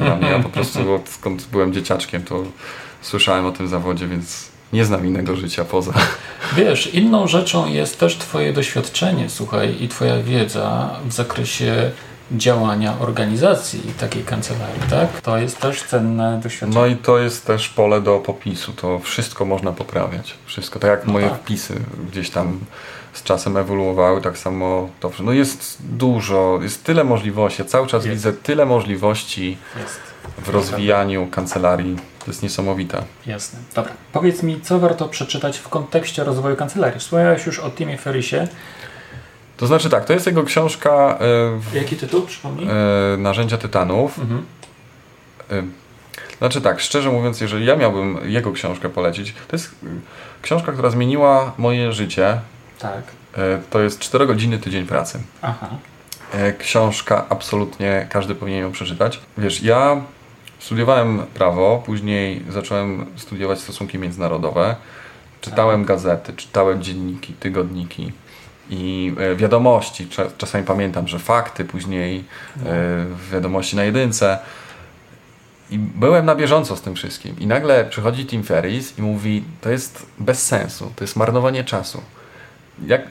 [0.00, 0.30] dla mnie.
[0.30, 2.42] Ja po prostu od skąd byłem dzieciaczkiem, to
[3.02, 5.92] słyszałem o tym zawodzie, więc nie znam innego życia poza.
[6.56, 11.90] Wiesz, inną rzeczą jest też Twoje doświadczenie, słuchaj, i Twoja wiedza w zakresie
[12.32, 15.20] działania organizacji takiej kancelarii, tak?
[15.20, 16.80] To jest też cenne doświadczenie.
[16.80, 18.72] No i to jest też pole do popisu.
[18.72, 20.34] To wszystko można poprawiać.
[20.46, 20.78] Wszystko.
[20.78, 21.38] Tak jak no moje tak.
[21.38, 21.74] wpisy
[22.10, 22.60] gdzieś tam
[23.12, 25.10] z czasem ewoluowały, tak samo to.
[25.20, 27.62] No jest dużo, jest tyle możliwości.
[27.62, 28.16] Ja cały czas jest.
[28.16, 30.00] widzę tyle możliwości jest.
[30.38, 31.96] w rozwijaniu kancelarii.
[32.18, 33.02] To jest niesamowite.
[33.26, 33.58] Jasne.
[33.74, 33.92] Dobra.
[34.12, 37.00] Powiedz mi, co warto przeczytać w kontekście rozwoju kancelarii?
[37.00, 38.48] Wspomniałeś już o Timie Ferrisie.
[39.56, 41.18] To znaczy tak, to jest jego książka.
[41.72, 42.68] E, Jaki tytuł, przypomnij?
[42.68, 44.18] E, Narzędzia Tytanów.
[44.18, 44.46] Mhm.
[45.50, 45.62] E,
[46.38, 49.74] znaczy tak, szczerze mówiąc, jeżeli ja miałbym jego książkę polecić, to jest
[50.42, 52.40] książka, która zmieniła moje życie.
[52.78, 53.02] Tak.
[53.36, 55.20] E, to jest 4 godziny tydzień pracy.
[55.42, 55.68] Aha.
[56.32, 59.20] E, książka absolutnie każdy powinien ją przeczytać.
[59.38, 60.00] Wiesz, ja
[60.58, 64.76] studiowałem prawo, później zacząłem studiować stosunki międzynarodowe.
[65.40, 65.88] Czytałem tak.
[65.88, 68.12] gazety, czytałem dzienniki, tygodniki
[68.70, 70.08] i e, wiadomości.
[70.38, 72.24] Czasami pamiętam, że fakty, później
[72.56, 72.64] no.
[73.32, 74.38] wiadomości na jedynce.
[75.70, 77.36] I byłem na bieżąco z tym wszystkim.
[77.38, 82.02] I nagle przychodzi Tim Ferris i mówi: To jest bez sensu, to jest marnowanie czasu.
[82.86, 83.02] Jak,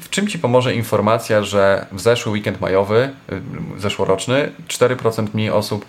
[0.00, 5.84] w czym ci pomoże informacja, że w zeszły weekend majowy, y, zeszłoroczny, 4% mniej osób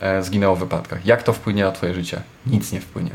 [0.00, 1.06] e, zginęło w wypadkach?
[1.06, 2.22] Jak to wpłynie na Twoje życie?
[2.46, 3.10] Nic nie wpłynie.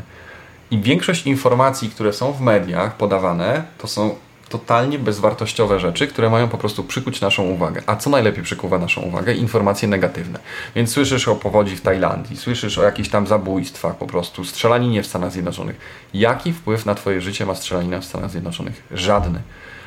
[0.70, 4.14] I większość informacji, które są w mediach podawane, to są
[4.52, 7.82] totalnie bezwartościowe rzeczy, które mają po prostu przykuć naszą uwagę.
[7.86, 9.34] A co najlepiej przykuwa naszą uwagę?
[9.34, 10.38] Informacje negatywne.
[10.74, 15.06] Więc słyszysz o powodzi w Tajlandii, słyszysz o jakichś tam zabójstwach, po prostu strzelaninie w
[15.06, 15.76] Stanach Zjednoczonych.
[16.14, 18.82] Jaki wpływ na Twoje życie ma strzelanina w Stanach Zjednoczonych?
[18.90, 19.40] Żadny.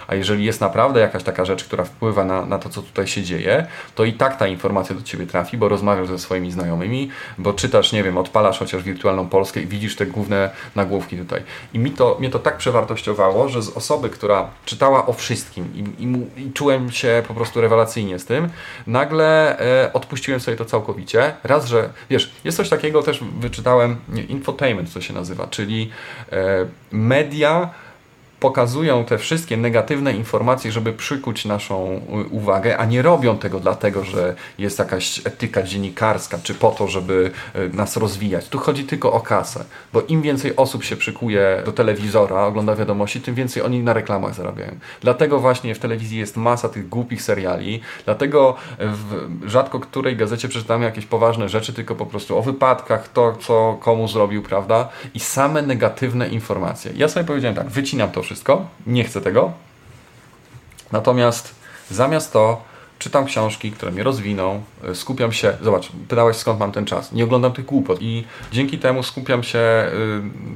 [0.07, 3.23] A jeżeli jest naprawdę jakaś taka rzecz, która wpływa na, na to, co tutaj się
[3.23, 7.53] dzieje, to i tak ta informacja do ciebie trafi, bo rozmawiasz ze swoimi znajomymi, bo
[7.53, 11.41] czytasz, nie wiem, odpalasz chociaż wirtualną Polskę i widzisz te główne nagłówki tutaj.
[11.73, 16.03] I mi to, mnie to tak przewartościowało, że z osoby, która czytała o wszystkim i,
[16.03, 18.49] i, i czułem się po prostu rewelacyjnie z tym,
[18.87, 21.33] nagle e, odpuściłem sobie to całkowicie.
[21.43, 25.89] Raz, że wiesz, jest coś takiego też wyczytałem, nie, infotainment to się nazywa, czyli
[26.31, 27.69] e, media
[28.45, 34.03] pokazują te wszystkie negatywne informacje, żeby przykuć naszą y, uwagę, a nie robią tego dlatego,
[34.03, 38.47] że jest jakaś etyka dziennikarska, czy po to, żeby y, nas rozwijać.
[38.49, 43.21] Tu chodzi tylko o kasę, bo im więcej osób się przykuje do telewizora, ogląda wiadomości,
[43.21, 44.71] tym więcej oni na reklamach zarabiają.
[45.01, 50.85] Dlatego właśnie w telewizji jest masa tych głupich seriali, dlatego w rzadko której gazecie przeczytamy
[50.85, 54.89] jakieś poważne rzeczy, tylko po prostu o wypadkach, to co komu zrobił, prawda?
[55.13, 56.91] I same negatywne informacje.
[56.95, 58.34] Ja sobie powiedziałem tak, wycinam to wszystko,
[58.87, 59.51] nie chcę tego.
[60.91, 61.55] Natomiast
[61.91, 62.61] zamiast to
[62.99, 67.23] czytam książki, które mnie rozwiną, y, skupiam się, zobacz, pytałeś skąd mam ten czas, nie
[67.23, 69.59] oglądam tych głupot i dzięki temu skupiam się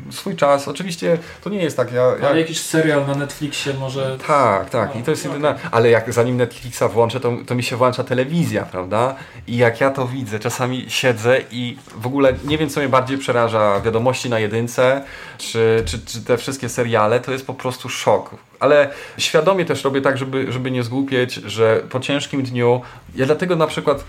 [0.10, 2.04] y, swój czas, oczywiście to nie jest tak, ja...
[2.22, 2.30] ja...
[2.30, 4.18] Ale jakiś serial na Netflixie może...
[4.28, 7.64] Tak, tak no, i to jest jedyna, ale jak zanim Netflixa włączę, to, to mi
[7.64, 9.16] się włącza telewizja, prawda?
[9.48, 13.18] I jak ja to widzę, czasami siedzę i w ogóle nie wiem, co mnie bardziej
[13.18, 15.04] przeraża, wiadomości na jedynce,
[15.38, 20.02] czy, czy, czy te wszystkie seriale, to jest po prostu szok ale świadomie też robię
[20.02, 22.82] tak, żeby, żeby nie zgłupieć, że po ciężkim dniu,
[23.16, 24.04] ja dlatego na przykład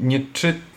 [0.00, 0.20] nie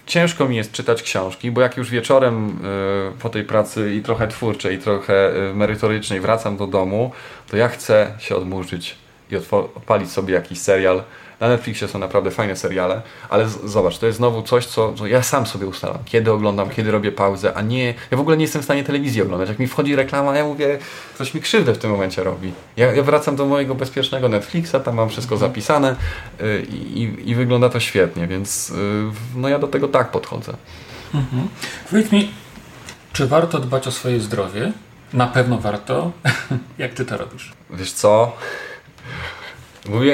[0.06, 4.28] ciężko mi jest czytać książki, bo jak już wieczorem y, po tej pracy i trochę
[4.28, 7.12] twórczej, i trochę y, merytorycznej wracam do domu,
[7.50, 8.96] to ja chcę się odmurzyć
[9.32, 11.04] i odpalić sobie jakiś serial,
[11.40, 15.24] na Netflixie są naprawdę fajne seriale, ale zobacz, to jest znowu coś, co, co, ja
[15.24, 15.98] sam sobie ustalam.
[16.06, 17.94] Kiedy oglądam, kiedy robię pauzę, a nie...
[18.12, 19.50] Ja w ogóle nie jestem w stanie telewizji oglądać.
[19.50, 20.78] Jak mi wchodzi reklama, ja mówię,
[21.18, 22.52] coś mi krzywdę w tym momencie robi.
[22.78, 25.52] Ja, ja wracam do mojego bezpiecznego Netflixa, tam mam wszystko mhm.
[25.52, 25.96] zapisane
[26.40, 28.76] yy, i, i, wygląda to świetnie, więc yy,
[29.36, 30.54] no ja do tego tak podchodzę.
[31.14, 31.48] Mhm.
[31.90, 32.32] Powiedz mi,
[33.14, 34.72] czy warto dbać o swoje zdrowie?
[35.14, 36.12] Na pewno warto.
[36.78, 37.54] Jak ty to robisz?
[37.70, 38.38] Wiesz co?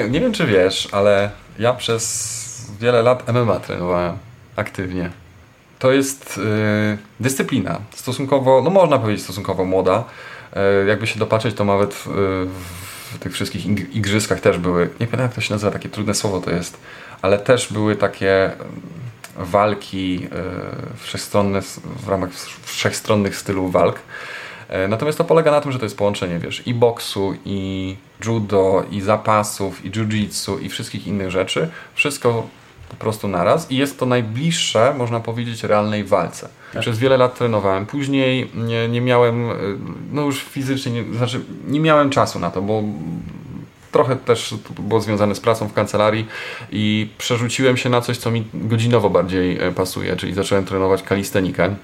[0.10, 2.42] Nie wiem czy wiesz, ale ja przez
[2.80, 4.18] wiele lat MMA trenowałem
[4.56, 5.10] aktywnie.
[5.80, 10.04] To jest yy, dyscyplina, stosunkowo, no można powiedzieć stosunkowo młoda.
[10.56, 12.08] Yy, jakby się dopatrzeć, to nawet w,
[13.14, 16.42] w tych wszystkich igrzyskach też były, nie pamiętam jak to się nazywa, takie trudne słowo
[16.42, 16.78] to jest,
[17.22, 18.52] ale też były takie
[19.38, 20.30] walki yy,
[20.98, 21.62] wszechstronne,
[22.06, 22.30] w ramach
[22.64, 24.00] wszechstronnych stylu walk.
[24.72, 28.84] E, natomiast to polega na tym, że to jest połączenie, wiesz, i boksu, i judo,
[28.92, 31.70] i zapasów, i jiu-jitsu, i wszystkich innych rzeczy.
[31.94, 32.48] Wszystko
[32.90, 36.50] po prostu naraz i jest to najbliższe, można powiedzieć, realnej walce.
[36.74, 36.82] Tak.
[36.82, 37.86] Przez wiele lat trenowałem.
[37.86, 39.56] Później nie, nie miałem, e,
[40.12, 42.84] no już fizycznie, nie, znaczy nie miałem czasu na to, bo
[43.92, 46.28] trochę też było związane z pracą w kancelarii
[46.72, 51.76] i przerzuciłem się na coś, co mi godzinowo bardziej e, pasuje, czyli zacząłem trenować kalistenikę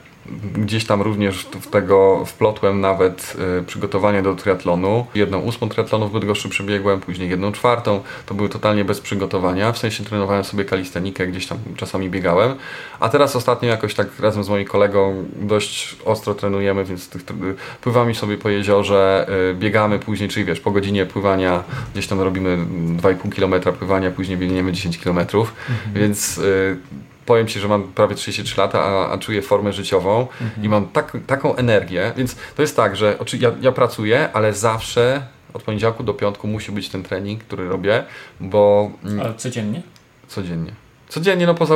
[0.54, 5.06] gdzieś tam również w tego wplotłem nawet y, przygotowanie do triatlonu.
[5.16, 8.02] Jedną ósmą triatlonu w Bydgoszczy przebiegłem, później jedną czwartą.
[8.26, 9.72] To były totalnie bez przygotowania.
[9.72, 12.56] W sensie trenowałem sobie kalistenikę, gdzieś tam czasami biegałem.
[13.00, 17.24] A teraz ostatnio jakoś tak razem z moim kolegą dość ostro trenujemy, więc tych,
[17.82, 21.64] pływamy sobie po jeziorze, y, biegamy później, czyli wiesz, po godzinie pływania
[21.94, 22.58] gdzieś tam robimy
[23.02, 25.48] 2,5 km pływania, później biegniemy 10 km, mhm.
[25.96, 26.78] więc y,
[27.28, 30.66] powiem Ci, że mam prawie 33 lata, a, a czuję formę życiową mhm.
[30.66, 35.22] i mam tak, taką energię, więc to jest tak, że ja, ja pracuję, ale zawsze
[35.54, 38.04] od poniedziałku do piątku musi być ten trening, który robię,
[38.40, 38.92] bo...
[39.06, 39.82] Mm, ale codziennie?
[40.28, 40.72] Codziennie.
[41.10, 41.76] Codziennie, no poza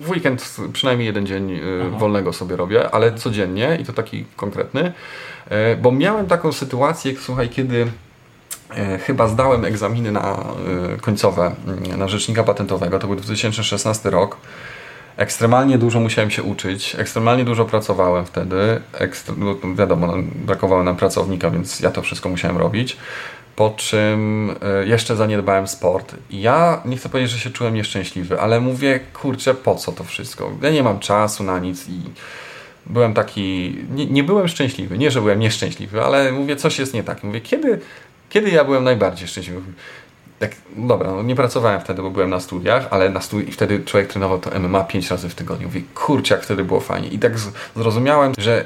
[0.00, 1.98] w weekend przynajmniej jeden dzień y, Aha.
[1.98, 4.92] wolnego sobie robię, ale codziennie i to taki konkretny,
[5.48, 7.86] e, bo miałem taką sytuację, słuchaj, kiedy
[8.70, 10.44] e, chyba zdałem egzaminy na
[11.00, 11.54] końcowe
[11.98, 14.36] na rzecznika patentowego, to był 2016 rok
[15.16, 18.80] Ekstremalnie dużo musiałem się uczyć, ekstremalnie dużo pracowałem wtedy.
[18.92, 22.96] Ekstre, no, wiadomo, no, brakowało nam pracownika, więc ja to wszystko musiałem robić.
[23.56, 24.50] Po czym
[24.82, 26.14] y, jeszcze zaniedbałem sport.
[26.30, 30.50] Ja nie chcę powiedzieć, że się czułem nieszczęśliwy, ale mówię, kurczę, po co to wszystko?
[30.62, 32.00] Ja nie mam czasu na nic i
[32.86, 33.76] byłem taki.
[33.90, 34.98] Nie, nie byłem szczęśliwy.
[34.98, 37.24] Nie, że byłem nieszczęśliwy, ale mówię, coś jest nie tak.
[37.24, 37.80] Mówię, kiedy,
[38.28, 39.60] kiedy ja byłem najbardziej szczęśliwy?
[40.38, 43.80] Tak, dobra, no nie pracowałem wtedy, bo byłem na studiach, ale na studi- i wtedy
[43.84, 45.66] człowiek trenował to MMA pięć razy w tygodniu.
[45.66, 47.08] Mówię, kurczę, jak wtedy było fajnie.
[47.08, 47.32] I tak
[47.76, 48.64] zrozumiałem, że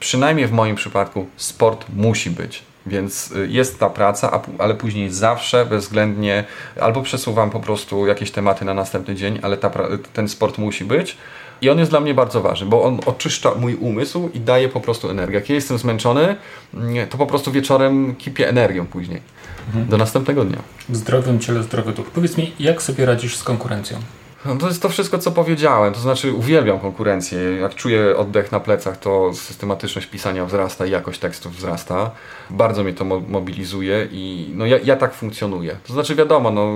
[0.00, 2.62] przynajmniej w moim przypadku sport musi być.
[2.86, 6.44] Więc y, jest ta praca, ale później zawsze bezwzględnie
[6.80, 9.70] albo przesuwam po prostu jakieś tematy na następny dzień, ale ta,
[10.12, 11.16] ten sport musi być.
[11.62, 14.80] I on jest dla mnie bardzo ważny, bo on oczyszcza mój umysł i daje po
[14.80, 15.34] prostu energię.
[15.34, 16.36] Jak ja jestem zmęczony,
[16.74, 19.20] mm, to po prostu wieczorem kipię energią później.
[19.66, 19.86] Mhm.
[19.86, 20.58] Do następnego dnia.
[20.88, 22.06] W zdrowym ciele, zdrowy duch.
[22.06, 23.98] Powiedz mi, jak sobie radzisz z konkurencją?
[24.44, 25.94] No to jest to wszystko, co powiedziałem.
[25.94, 27.38] To znaczy, uwielbiam konkurencję.
[27.38, 32.10] Jak czuję oddech na plecach, to systematyczność pisania wzrasta i jakość tekstów wzrasta.
[32.50, 35.76] Bardzo mnie to mo mobilizuje i no, ja, ja, tak funkcjonuję.
[35.86, 36.72] To znaczy, wiadomo, no,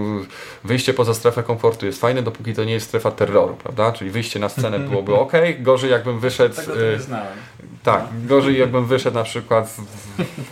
[0.65, 3.93] wyjście poza strefę komfortu jest fajne, dopóki to nie jest strefa terroru, prawda?
[3.93, 6.57] Czyli wyjście na scenę byłoby ok, gorzej jakbym wyszedł.
[6.57, 7.37] Tego nie y, znałem.
[7.83, 9.77] Tak, gorzej jakbym wyszedł na przykład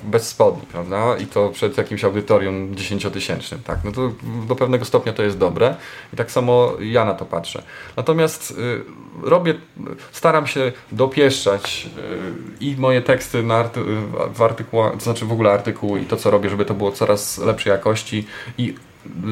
[0.05, 1.17] bez spodni, prawda?
[1.17, 3.79] I to przed jakimś audytorium dziesięciotysięcznym, tak?
[3.85, 4.13] No to
[4.49, 5.77] do pewnego stopnia to jest dobre
[6.13, 7.63] i tak samo ja na to patrzę.
[7.97, 8.85] Natomiast y,
[9.23, 9.55] robię,
[10.13, 11.89] staram się dopieszczać
[12.61, 13.81] y, i moje teksty na arty
[14.35, 17.39] w artykułach, to znaczy w ogóle artykuły i to co robię, żeby to było coraz
[17.39, 18.27] lepszej jakości
[18.59, 18.75] i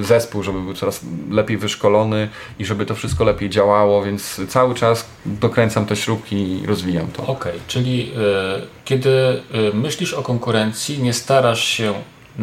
[0.01, 2.29] zespół, żeby był coraz lepiej wyszkolony
[2.59, 7.23] i żeby to wszystko lepiej działało, więc cały czas dokręcam te śrubki i rozwijam to.
[7.23, 9.43] Okej, okay, czyli y, kiedy y,
[9.75, 11.95] myślisz o konkurencji, nie starasz się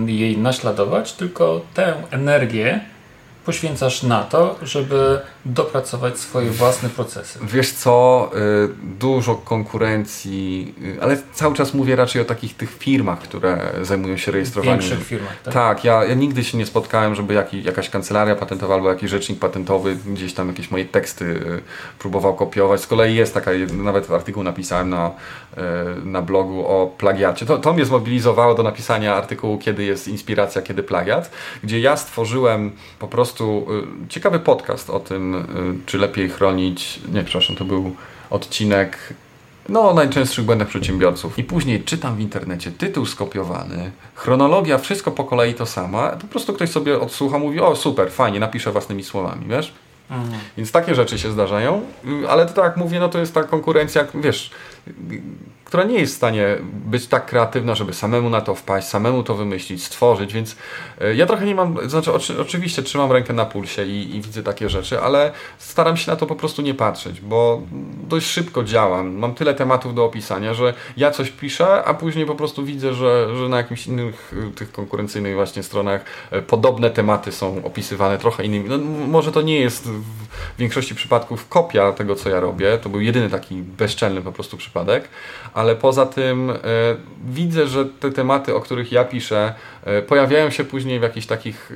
[0.05, 2.81] jej naśladować, tylko tę energię
[3.47, 7.39] poświęcasz na to, żeby dopracować swoje własne procesy?
[7.41, 13.19] Wiesz co, y, dużo konkurencji, y, ale cały czas mówię raczej o takich tych firmach,
[13.19, 14.79] które zajmują się rejestrowaniem.
[14.79, 15.53] Większych firmach, tak?
[15.53, 19.39] Tak, ja, ja nigdy się nie spotkałem, żeby jaki, jakaś kancelaria patentowa albo jakiś rzecznik
[19.39, 21.62] patentowy gdzieś tam jakieś moje teksty y,
[21.99, 22.81] próbował kopiować.
[22.81, 25.12] Z kolei jest taka, nawet artykuł napisałem na,
[26.03, 27.45] na blogu o plagiacie.
[27.45, 31.31] To, to mnie zmobilizowało do napisania artykułu, kiedy jest inspiracja, kiedy plagiat,
[31.63, 33.37] gdzie ja stworzyłem po prostu
[34.10, 35.45] ciekawy podcast o tym, y,
[35.86, 37.00] czy lepiej chronić.
[37.13, 37.95] Nie, przepraszam, to był
[38.30, 39.13] odcinek
[39.69, 41.39] no, o najczęstszych błędach przedsiębiorców.
[41.39, 46.10] I później czytam w internecie tytuł skopiowany, chronologia, wszystko po kolei to sama.
[46.10, 49.73] Po prostu ktoś sobie odsłucha, mówi: O, super, fajnie, napiszę własnymi słowami, wiesz?
[50.10, 50.39] Mhm.
[50.58, 51.82] Więc takie rzeczy się zdarzają,
[52.23, 54.52] y, ale to tak jak mówię, no to jest ta konkurencja, wiesz,
[55.67, 59.36] która nie jest w stanie być tak kreatywna, żeby samemu na to wpaść, samemu to
[59.36, 60.56] wymyślić, stworzyć, więc
[61.01, 64.43] e, ja trochę nie mam, znaczy oczy, oczywiście trzymam rękę na pulsie i, i, widzę
[64.43, 67.62] takie rzeczy, ale staram się na to po prostu nie patrzeć, bo
[68.08, 69.15] dość szybko działam.
[69.15, 73.38] Mam tyle tematów do opisania, że ja coś piszę, a później po prostu widzę, że,
[73.38, 78.43] że na jakichś innych e, tych konkurencyjnych właśnie stronach e, podobne tematy są opisywane trochę
[78.43, 78.69] innymi.
[78.69, 78.77] No,
[79.08, 80.03] może to nie jest w
[80.60, 85.10] większości przypadków kopia tego, co ja robię, to był jedyny taki bezczelny po prostu przypadek,
[85.58, 86.56] ale poza tym e,
[87.30, 91.72] widzę, że te tematy, o których ja piszę, e, pojawiają się później w jakichś takich
[91.72, 91.76] e,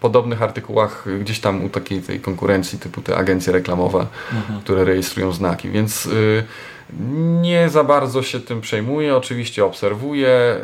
[0.00, 4.60] podobnych artykułach gdzieś tam u takiej tej konkurencji, typu te agencje reklamowe, mhm.
[4.60, 6.08] które rejestrują znaki, więc
[7.40, 10.60] nie za bardzo się tym przejmuję, oczywiście obserwuję.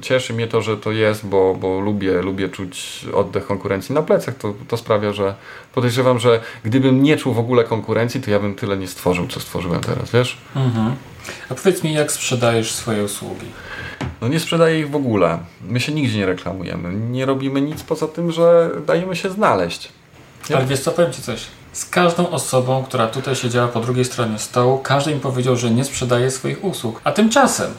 [0.00, 4.34] Cieszy mnie to, że to jest, bo, bo lubię, lubię czuć oddech konkurencji na plecach.
[4.34, 5.34] To, to sprawia, że
[5.74, 9.40] podejrzewam, że gdybym nie czuł w ogóle konkurencji, to ja bym tyle nie stworzył, co
[9.40, 10.38] stworzyłem teraz, wiesz?
[10.56, 10.94] Mhm.
[11.50, 13.46] A powiedz mi, jak sprzedajesz swoje usługi?
[14.20, 15.38] No nie sprzedaję ich w ogóle.
[15.68, 16.94] My się nigdzie nie reklamujemy.
[16.94, 19.88] Nie robimy nic poza tym, że dajemy się znaleźć.
[20.50, 20.56] Ja...
[20.56, 21.46] Ale wiesz co, powiem Ci coś.
[21.72, 25.84] Z każdą osobą, która tutaj siedziała po drugiej stronie stołu, każdy im powiedział, że nie
[25.84, 27.00] sprzedaje swoich usług.
[27.04, 27.74] A tymczasem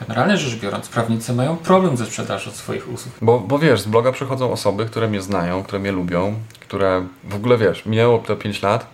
[0.00, 3.14] Generalnie rzecz biorąc, prawnicy mają problem ze sprzedażą swoich usług.
[3.22, 7.34] Bo, bo wiesz, z bloga przychodzą osoby, które mnie znają, które mnie lubią, które w
[7.34, 8.86] ogóle wiesz, minęło te 5 lat,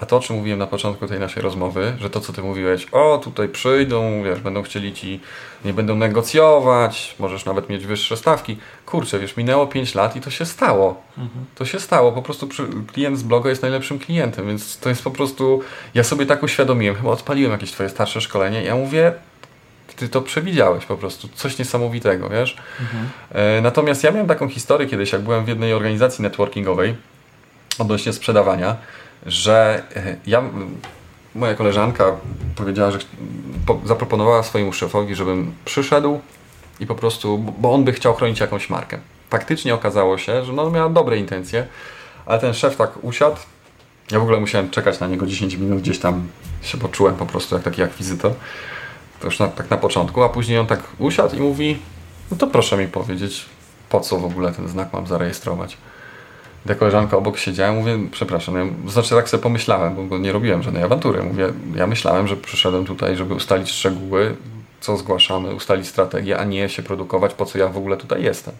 [0.00, 2.86] a to, o czym mówiłem na początku tej naszej rozmowy, że to, co ty mówiłeś,
[2.92, 5.20] o tutaj przyjdą, wiesz, będą chcieli ci,
[5.64, 8.56] nie będą negocjować, możesz nawet mieć wyższe stawki.
[8.86, 11.02] Kurczę, wiesz, minęło 5 lat i to się stało.
[11.18, 11.44] Mhm.
[11.54, 12.12] To się stało.
[12.12, 12.48] Po prostu
[12.92, 15.62] klient z bloga jest najlepszym klientem, więc to jest po prostu.
[15.94, 18.62] Ja sobie tak uświadomiłem, chyba odpaliłem jakieś twoje starsze szkolenie.
[18.62, 19.12] Ja mówię,
[19.96, 21.28] ty to przewidziałeś po prostu.
[21.34, 22.56] Coś niesamowitego, wiesz?
[22.80, 23.08] Mhm.
[23.32, 26.94] E, natomiast ja miałem taką historię kiedyś, jak byłem w jednej organizacji networkingowej
[27.78, 28.76] odnośnie sprzedawania
[29.26, 30.42] że e, ja,
[31.34, 32.16] moja koleżanka
[32.56, 32.98] powiedziała, że
[33.84, 36.20] zaproponowała swojemu szefowi, żebym przyszedł
[36.80, 38.98] i po prostu, bo on by chciał chronić jakąś markę.
[39.30, 41.66] Faktycznie okazało się, że no, miała dobre intencje,
[42.26, 43.36] ale ten szef tak usiadł.
[44.10, 46.28] Ja w ogóle musiałem czekać na niego 10 minut, gdzieś tam
[46.62, 48.32] się poczułem po prostu jak taki akwizytor.
[49.20, 51.78] To już na, tak na początku, a później on tak usiadł i mówi:
[52.30, 53.46] No to proszę mi powiedzieć,
[53.88, 55.76] po co w ogóle ten znak mam zarejestrować.
[56.66, 60.82] Ta koleżanka obok siedziała, mówię, przepraszam, ja, znaczy tak sobie pomyślałem, bo nie robiłem żadnej
[60.82, 61.22] awantury.
[61.22, 64.36] Mówię, ja myślałem, że przyszedłem tutaj, żeby ustalić szczegóły,
[64.80, 68.54] co zgłaszamy, ustalić strategię, a nie się produkować, po co ja w ogóle tutaj jestem.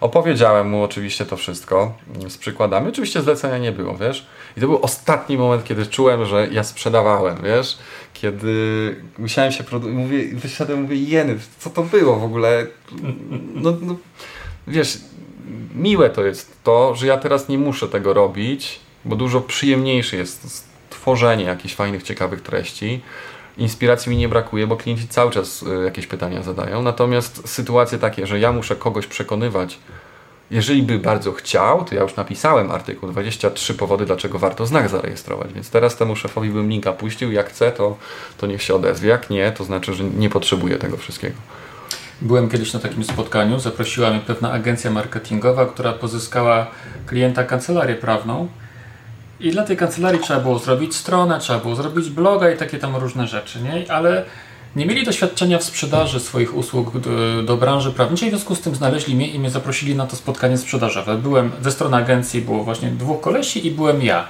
[0.00, 1.92] Opowiedziałem mu oczywiście to wszystko
[2.28, 2.88] z przykładami.
[2.88, 4.26] Oczywiście zlecenia nie było, wiesz.
[4.56, 7.78] I to był ostatni moment, kiedy czułem, że ja sprzedawałem, wiesz.
[8.14, 8.54] Kiedy
[9.18, 12.66] musiałem się produkować, mówię, wyszedłem, mówię, jeny, co to było w ogóle?
[13.54, 13.96] No, no
[14.68, 14.98] wiesz,
[15.74, 20.66] miłe to jest to, że ja teraz nie muszę tego robić, bo dużo przyjemniejsze jest
[20.90, 23.00] tworzenie jakichś fajnych, ciekawych treści.
[23.58, 26.82] Inspiracji mi nie brakuje, bo klienci cały czas y, jakieś pytania zadają.
[26.82, 29.78] Natomiast sytuacje takie, że ja muszę kogoś przekonywać,
[30.50, 35.52] jeżeli by bardzo chciał, to ja już napisałem artykuł 23 powody, dlaczego warto znak zarejestrować.
[35.52, 37.32] Więc teraz temu szefowi bym linka puścił.
[37.32, 37.96] Jak chce, to,
[38.38, 39.08] to niech się odezwie.
[39.08, 41.36] Jak nie, to znaczy, że nie potrzebuje tego wszystkiego.
[42.22, 46.66] Byłem kiedyś na takim spotkaniu, zaprosiła mnie pewna agencja marketingowa, która pozyskała
[47.06, 48.48] klienta kancelarię prawną.
[49.40, 52.96] I dla tej kancelarii trzeba było zrobić stronę, trzeba było zrobić bloga i takie tam
[52.96, 53.92] różne rzeczy, nie?
[53.92, 54.24] Ale
[54.76, 58.74] nie mieli doświadczenia w sprzedaży swoich usług do, do, branży prawniczej, w związku z tym
[58.74, 61.18] znaleźli mnie i mnie zaprosili na to spotkanie sprzedażowe.
[61.18, 64.28] Byłem ze strony agencji, było właśnie dwóch kolesi i byłem ja.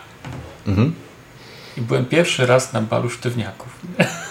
[0.66, 0.94] Mhm.
[1.76, 3.68] I byłem pierwszy raz na balu sztywniaków.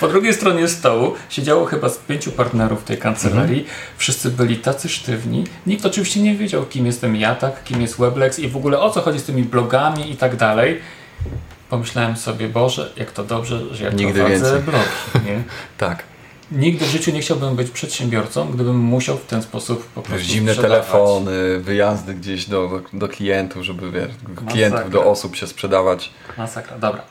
[0.00, 3.58] Po drugiej stronie stołu siedziało chyba z pięciu partnerów tej kancelarii.
[3.60, 3.76] Mhm.
[3.96, 5.44] Wszyscy byli tacy sztywni.
[5.66, 8.90] Nikt oczywiście nie wiedział, kim jestem ja, tak, kim jest Weblex i w ogóle o
[8.90, 10.80] co chodzi z tymi blogami i tak dalej.
[11.70, 14.62] Pomyślałem sobie, Boże, jak to dobrze, że ja Nigdy prowadzę więcej.
[14.62, 15.26] blogi.
[15.26, 15.42] Nie?
[15.86, 16.02] tak.
[16.52, 20.52] Nigdy w życiu nie chciałbym być przedsiębiorcą, gdybym musiał w ten sposób po prostu Zimne
[20.52, 20.86] sprzedawać.
[20.86, 24.10] telefony, wyjazdy gdzieś do, do klientów, żeby wiesz,
[24.48, 26.10] klientów do osób się sprzedawać.
[26.38, 27.02] Masakra, dobra.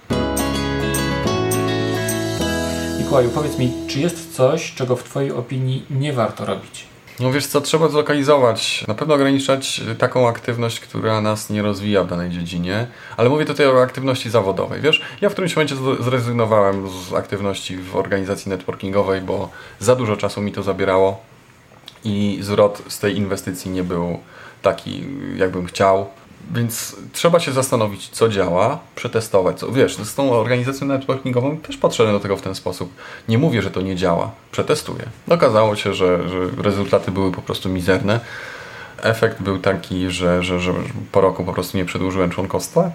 [3.08, 6.86] Mikołaju, powiedz mi, czy jest coś, czego w Twojej opinii nie warto robić?
[7.20, 8.86] No wiesz co, trzeba zlokalizować.
[8.88, 12.88] Na pewno ograniczać taką aktywność, która nas nie rozwija w danej dziedzinie,
[13.18, 14.82] ale mówię tutaj o aktywności zawodowej.
[14.82, 19.50] Wiesz, ja w którymś momencie zrezygnowałem z aktywności w organizacji networkingowej, bo
[19.80, 21.22] za dużo czasu mi to zabierało
[22.04, 24.20] i zwrot z tej inwestycji nie był
[24.62, 25.04] taki,
[25.36, 26.08] jakbym chciał.
[26.52, 29.60] Więc trzeba się zastanowić, co działa, przetestować.
[29.60, 32.94] Co, wiesz, z tą organizacją networkingową też podszedłem do tego w ten sposób.
[33.30, 35.04] Nie mówię, że to nie działa, przetestuję.
[35.30, 38.20] Okazało się, że, że rezultaty były po prostu mizerne.
[39.02, 40.74] Efekt był taki, że, że, że
[41.12, 42.92] po roku po prostu nie przedłużyłem członkostwa.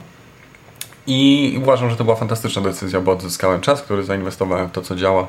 [1.07, 4.97] I uważam, że to była fantastyczna decyzja, bo odzyskałem czas, który zainwestowałem w to, co
[4.97, 5.29] działa.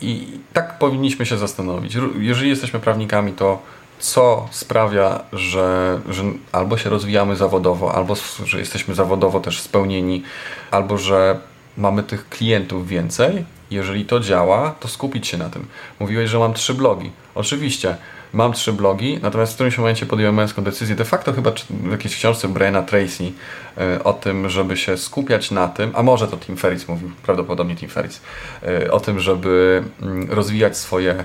[0.00, 1.96] I tak powinniśmy się zastanowić.
[2.18, 3.58] Jeżeli jesteśmy prawnikami, to
[3.98, 6.22] co sprawia, że, że
[6.52, 8.14] albo się rozwijamy zawodowo, albo
[8.44, 10.22] że jesteśmy zawodowo też spełnieni,
[10.70, 11.38] albo że
[11.76, 13.44] mamy tych klientów więcej.
[13.70, 15.66] Jeżeli to działa, to skupić się na tym.
[16.00, 17.10] Mówiłeś, że mam trzy blogi.
[17.34, 17.96] Oczywiście,
[18.32, 22.16] mam trzy blogi, natomiast w którymś momencie podjąłem męską decyzję, de facto chyba w jakiejś
[22.16, 23.32] książce Briana Tracy
[23.78, 27.76] e, o tym, żeby się skupiać na tym, a może to Tim Ferriss mówił, prawdopodobnie
[27.76, 28.20] Tim Ferriss,
[28.62, 31.24] e, o tym, żeby mm, rozwijać swoje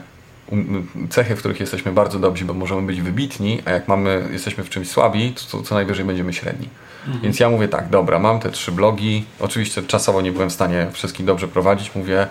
[1.10, 4.70] cechy, w których jesteśmy bardzo dobrzy, bo możemy być wybitni, a jak mamy, jesteśmy w
[4.70, 6.70] czymś słabi, to co najwyżej będziemy średni.
[7.06, 7.24] Mhm.
[7.24, 9.26] Więc ja mówię tak, dobra, mam te trzy blogi.
[9.40, 11.96] Oczywiście czasowo nie byłem w stanie wszystkich dobrze prowadzić.
[11.96, 12.28] Mówię,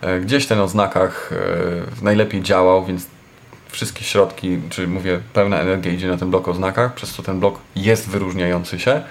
[0.00, 3.06] e, gdzieś ten o znakach e, najlepiej działał, więc
[3.68, 7.40] wszystkie środki, czy mówię, pełna energia idzie na ten blok o znakach, przez co ten
[7.40, 9.02] blok jest wyróżniający się.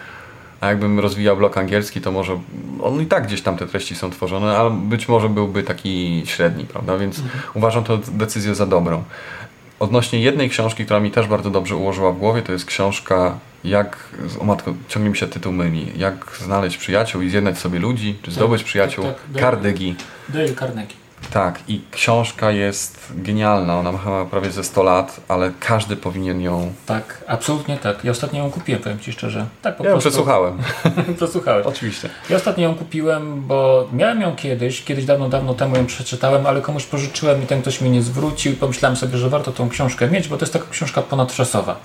[0.61, 2.39] A jakbym rozwijał blok angielski, to może
[2.83, 6.65] on i tak gdzieś tam te treści są tworzone, ale być może byłby taki średni,
[6.65, 6.97] prawda?
[6.97, 7.43] Więc mhm.
[7.53, 9.03] uważam tę decyzję za dobrą.
[9.79, 13.97] Odnośnie jednej książki, która mi też bardzo dobrze ułożyła w głowie, to jest książka jak,
[14.39, 18.31] o matko, ciągle mi się tytuł myli, jak znaleźć przyjaciół i zjednać sobie ludzi, czy
[18.31, 19.95] zdobyć tak, przyjaciół, tak, tak, Carnegie.
[20.29, 21.06] Dale Carnegie.
[21.31, 23.79] Tak, i książka jest genialna.
[23.79, 26.73] Ona ma prawie ze 100 lat, ale każdy powinien ją.
[26.85, 28.03] Tak, absolutnie tak.
[28.03, 29.45] Ja ostatnio ją kupiłem, powiem Ci szczerze.
[29.61, 30.07] Tak, po ja prostu.
[30.07, 30.57] ją przesłuchałem.
[31.17, 31.65] Przesłuchałeś.
[31.65, 32.09] Oczywiście.
[32.29, 36.61] Ja ostatnio ją kupiłem, bo miałem ją kiedyś, kiedyś dawno, dawno temu ją przeczytałem, ale
[36.61, 40.07] komuś pożyczyłem i ten ktoś mi nie zwrócił i pomyślałem sobie, że warto tą książkę
[40.07, 41.79] mieć, bo to jest taka książka ponadczasowa.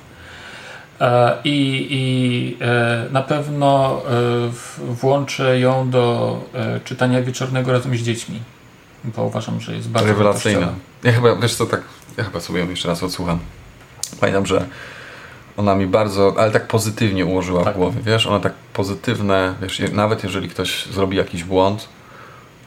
[1.00, 6.38] E, I, i e, na pewno e, włączę ją do
[6.84, 8.40] czytania wieczornego razem z dziećmi
[9.04, 10.72] bo uważam, że jest bardzo rewelacyjna.
[11.02, 11.80] Ja chyba, wiesz co, tak,
[12.16, 13.38] ja chyba sobie ją jeszcze raz odsłucham.
[14.20, 14.66] Pamiętam, że
[15.56, 17.74] ona mi bardzo, ale tak pozytywnie ułożyła tak.
[17.74, 21.88] w głowie, wiesz, ona tak pozytywne, wiesz, nawet jeżeli ktoś zrobi jakiś błąd,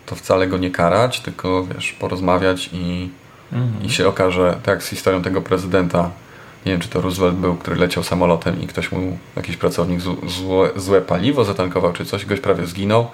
[0.06, 3.10] to wcale go nie karać, tylko, wiesz, porozmawiać i,
[3.54, 3.84] mhm.
[3.84, 6.10] i się okaże, tak jak z historią tego prezydenta,
[6.66, 10.70] nie wiem, czy to Roosevelt był, który leciał samolotem i ktoś mu, jakiś pracownik złe,
[10.76, 13.08] złe paliwo zatankował, czy coś, goś prawie zginął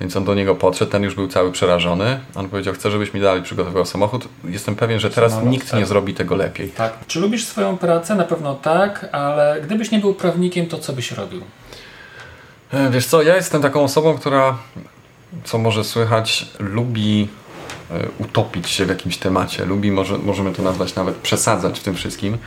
[0.00, 2.20] więc on do niego podszedł, ten już był cały przerażony.
[2.34, 4.28] On powiedział, chcę, żebyś mi dalej przygotował samochód.
[4.44, 5.80] Jestem pewien, że teraz Samolot, nikt tak.
[5.80, 6.68] nie zrobi tego lepiej.
[6.68, 6.92] Tak.
[7.06, 8.14] Czy lubisz swoją pracę?
[8.14, 11.42] Na pewno tak, ale gdybyś nie był prawnikiem, to co byś robił?
[12.72, 14.58] E, wiesz co, ja jestem taką osobą, która,
[15.44, 17.28] co może słychać, lubi
[17.90, 19.64] e, utopić się w jakimś temacie.
[19.64, 22.38] Lubi, może, możemy to nazwać nawet przesadzać w tym wszystkim.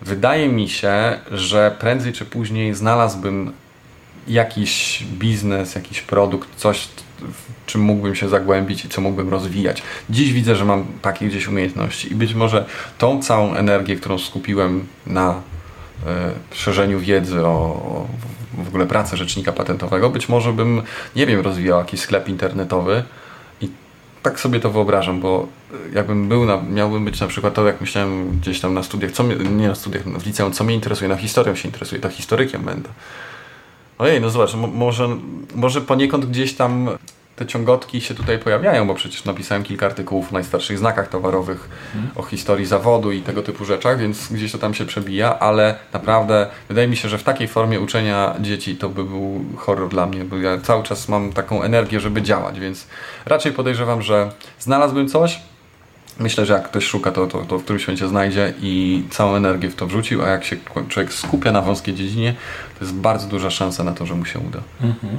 [0.00, 3.52] Wydaje mi się, że prędzej czy później znalazłbym
[4.28, 6.88] jakiś biznes, jakiś produkt, coś,
[7.66, 9.82] czym mógłbym się zagłębić i co mógłbym rozwijać.
[10.10, 12.64] Dziś widzę, że mam takie gdzieś umiejętności i być może
[12.98, 15.30] tą całą energię, którą skupiłem na
[16.52, 18.06] y, szerzeniu wiedzy o, o
[18.64, 20.82] w ogóle pracy rzecznika patentowego, być może bym,
[21.16, 23.02] nie wiem, rozwijał jakiś sklep internetowy
[23.60, 23.68] i
[24.22, 25.46] tak sobie to wyobrażam, bo
[25.94, 29.22] jakbym był, na, miałbym być na przykład to, jak myślałem gdzieś tam na studiach, co
[29.22, 32.62] mnie, nie na studiach, w liceum, co mnie interesuje, na historią się interesuje, to historykiem
[32.62, 32.88] będę.
[33.98, 35.08] Ojej, no zobacz, może,
[35.54, 36.90] może poniekąd gdzieś tam
[37.36, 42.10] te ciągotki się tutaj pojawiają, bo przecież napisałem kilka artykułów w najstarszych znakach towarowych hmm.
[42.16, 46.46] o historii zawodu i tego typu rzeczach, więc gdzieś to tam się przebija, ale naprawdę
[46.68, 50.24] wydaje mi się, że w takiej formie uczenia dzieci to by był horror dla mnie,
[50.24, 52.86] bo ja cały czas mam taką energię, żeby działać, więc
[53.26, 55.40] raczej podejrzewam, że znalazłbym coś,
[56.18, 59.70] myślę, że jak ktoś szuka, to, to, to w którymś momencie znajdzie i całą energię
[59.70, 60.56] w to wrzucił, a jak się
[60.88, 62.34] człowiek skupia na wąskiej dziedzinie,
[62.78, 64.60] to jest bardzo duża szansa na to, że mu się uda.
[64.82, 65.18] Mhm.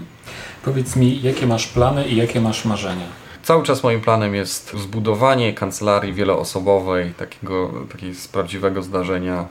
[0.66, 3.06] Powiedz mi, jakie masz plany i jakie masz marzenia?
[3.44, 9.46] Cały czas moim planem jest zbudowanie kancelarii wieloosobowej, takiego, takiego z prawdziwego zdarzenia.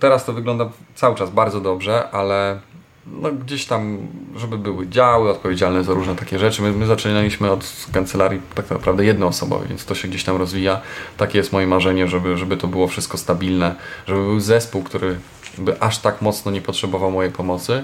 [0.00, 2.60] Teraz to wygląda cały czas bardzo dobrze, ale
[3.12, 3.98] no, gdzieś tam,
[4.36, 6.62] żeby były działy odpowiedzialne za różne takie rzeczy.
[6.62, 10.80] My, my zaczynaliśmy od kancelarii tak naprawdę jednoosobowej, więc to się gdzieś tam rozwija.
[11.16, 13.74] Takie jest moje marzenie, żeby, żeby to było wszystko stabilne,
[14.06, 15.18] żeby był zespół, który
[15.58, 17.82] by aż tak mocno nie potrzebował mojej pomocy.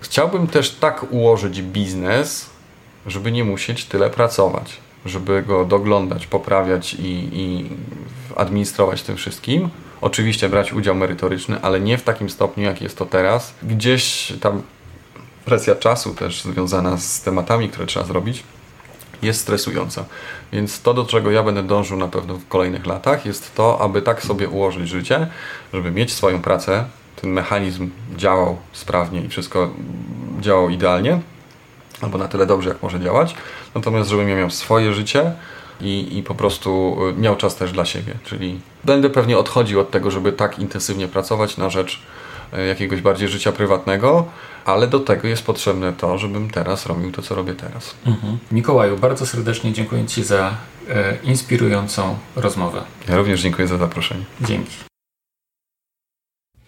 [0.00, 2.50] Chciałbym też tak ułożyć biznes,
[3.06, 4.76] żeby nie musieć tyle pracować,
[5.06, 7.68] żeby go doglądać, poprawiać i, i
[8.36, 9.68] administrować tym wszystkim.
[10.00, 13.54] Oczywiście brać udział merytoryczny, ale nie w takim stopniu, jak jest to teraz.
[13.62, 14.62] Gdzieś tam
[15.44, 18.42] presja czasu też związana z tematami, które trzeba zrobić,
[19.22, 20.04] jest stresująca.
[20.52, 24.02] Więc to, do czego ja będę dążył na pewno w kolejnych latach, jest to, aby
[24.02, 25.26] tak sobie ułożyć życie,
[25.72, 26.84] żeby mieć swoją pracę,
[27.20, 29.70] ten mechanizm działał sprawnie i wszystko
[30.40, 31.20] działało idealnie,
[32.00, 33.34] albo na tyle dobrze, jak może działać.
[33.74, 35.32] Natomiast, żebym ja miał swoje życie
[35.80, 38.14] i, i po prostu y, miał czas też dla siebie.
[38.24, 42.02] Czyli będę pewnie odchodził od tego, żeby tak intensywnie pracować na rzecz
[42.58, 44.24] y, jakiegoś bardziej życia prywatnego,
[44.64, 47.94] ale do tego jest potrzebne to, żebym teraz robił to, co robię teraz.
[48.06, 48.38] Mhm.
[48.52, 50.54] Mikołaju, bardzo serdecznie dziękuję Ci za
[50.88, 52.82] e, inspirującą rozmowę.
[53.08, 54.24] Ja również dziękuję za zaproszenie.
[54.40, 54.76] Dzięki.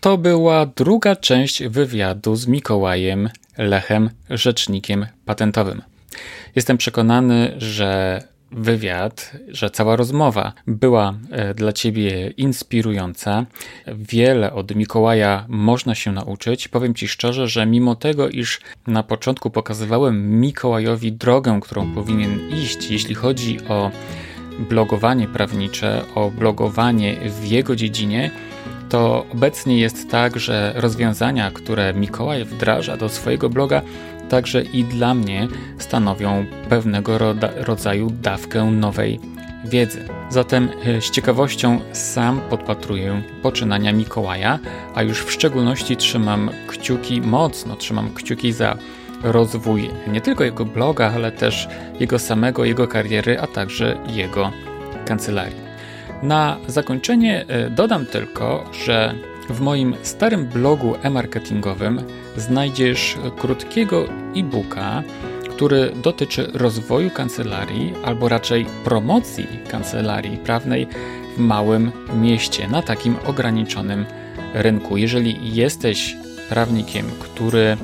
[0.00, 5.82] To była druga część wywiadu z Mikołajem Lechem, rzecznikiem patentowym.
[6.56, 13.46] Jestem przekonany, że wywiad, że cała rozmowa była e, dla Ciebie inspirująca.
[13.86, 16.68] Wiele od Mikołaja można się nauczyć.
[16.68, 22.90] Powiem Ci szczerze, że mimo tego, iż na początku pokazywałem Mikołajowi drogę, którą powinien iść,
[22.90, 23.90] jeśli chodzi o
[24.58, 28.30] blogowanie prawnicze, o blogowanie w jego dziedzinie,
[28.88, 33.82] to obecnie jest tak, że rozwiązania, które Mikołaj wdraża do swojego bloga,
[34.28, 37.18] także i dla mnie stanowią pewnego
[37.56, 39.20] rodzaju dawkę nowej
[39.64, 40.04] wiedzy.
[40.30, 44.58] Zatem e, z ciekawością sam podpatruję poczynania Mikołaja,
[44.94, 48.76] a już w szczególności trzymam kciuki, mocno trzymam kciuki za
[49.22, 51.68] rozwój nie tylko jego bloga, ale też
[52.00, 54.52] jego samego, jego kariery, a także jego
[55.06, 55.67] kancelarii.
[56.22, 59.14] Na zakończenie e, dodam tylko, że
[59.50, 62.02] w moim starym blogu e-marketingowym
[62.36, 64.04] znajdziesz krótkiego
[64.36, 65.02] e-booka,
[65.50, 70.86] który dotyczy rozwoju kancelarii, albo raczej promocji kancelarii prawnej
[71.36, 74.04] w małym mieście, na takim ograniczonym
[74.54, 74.96] rynku.
[74.96, 76.16] Jeżeli jesteś
[76.48, 77.76] prawnikiem, który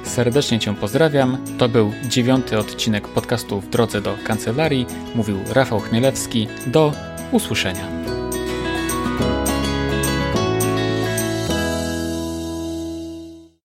[0.04, 1.38] Serdecznie Cię pozdrawiam.
[1.58, 4.86] To był dziewiąty odcinek podcastu W drodze do kancelarii.
[5.16, 6.48] Mówił Rafał Chmielewski.
[6.68, 6.94] Do
[7.32, 8.15] usłyszenia.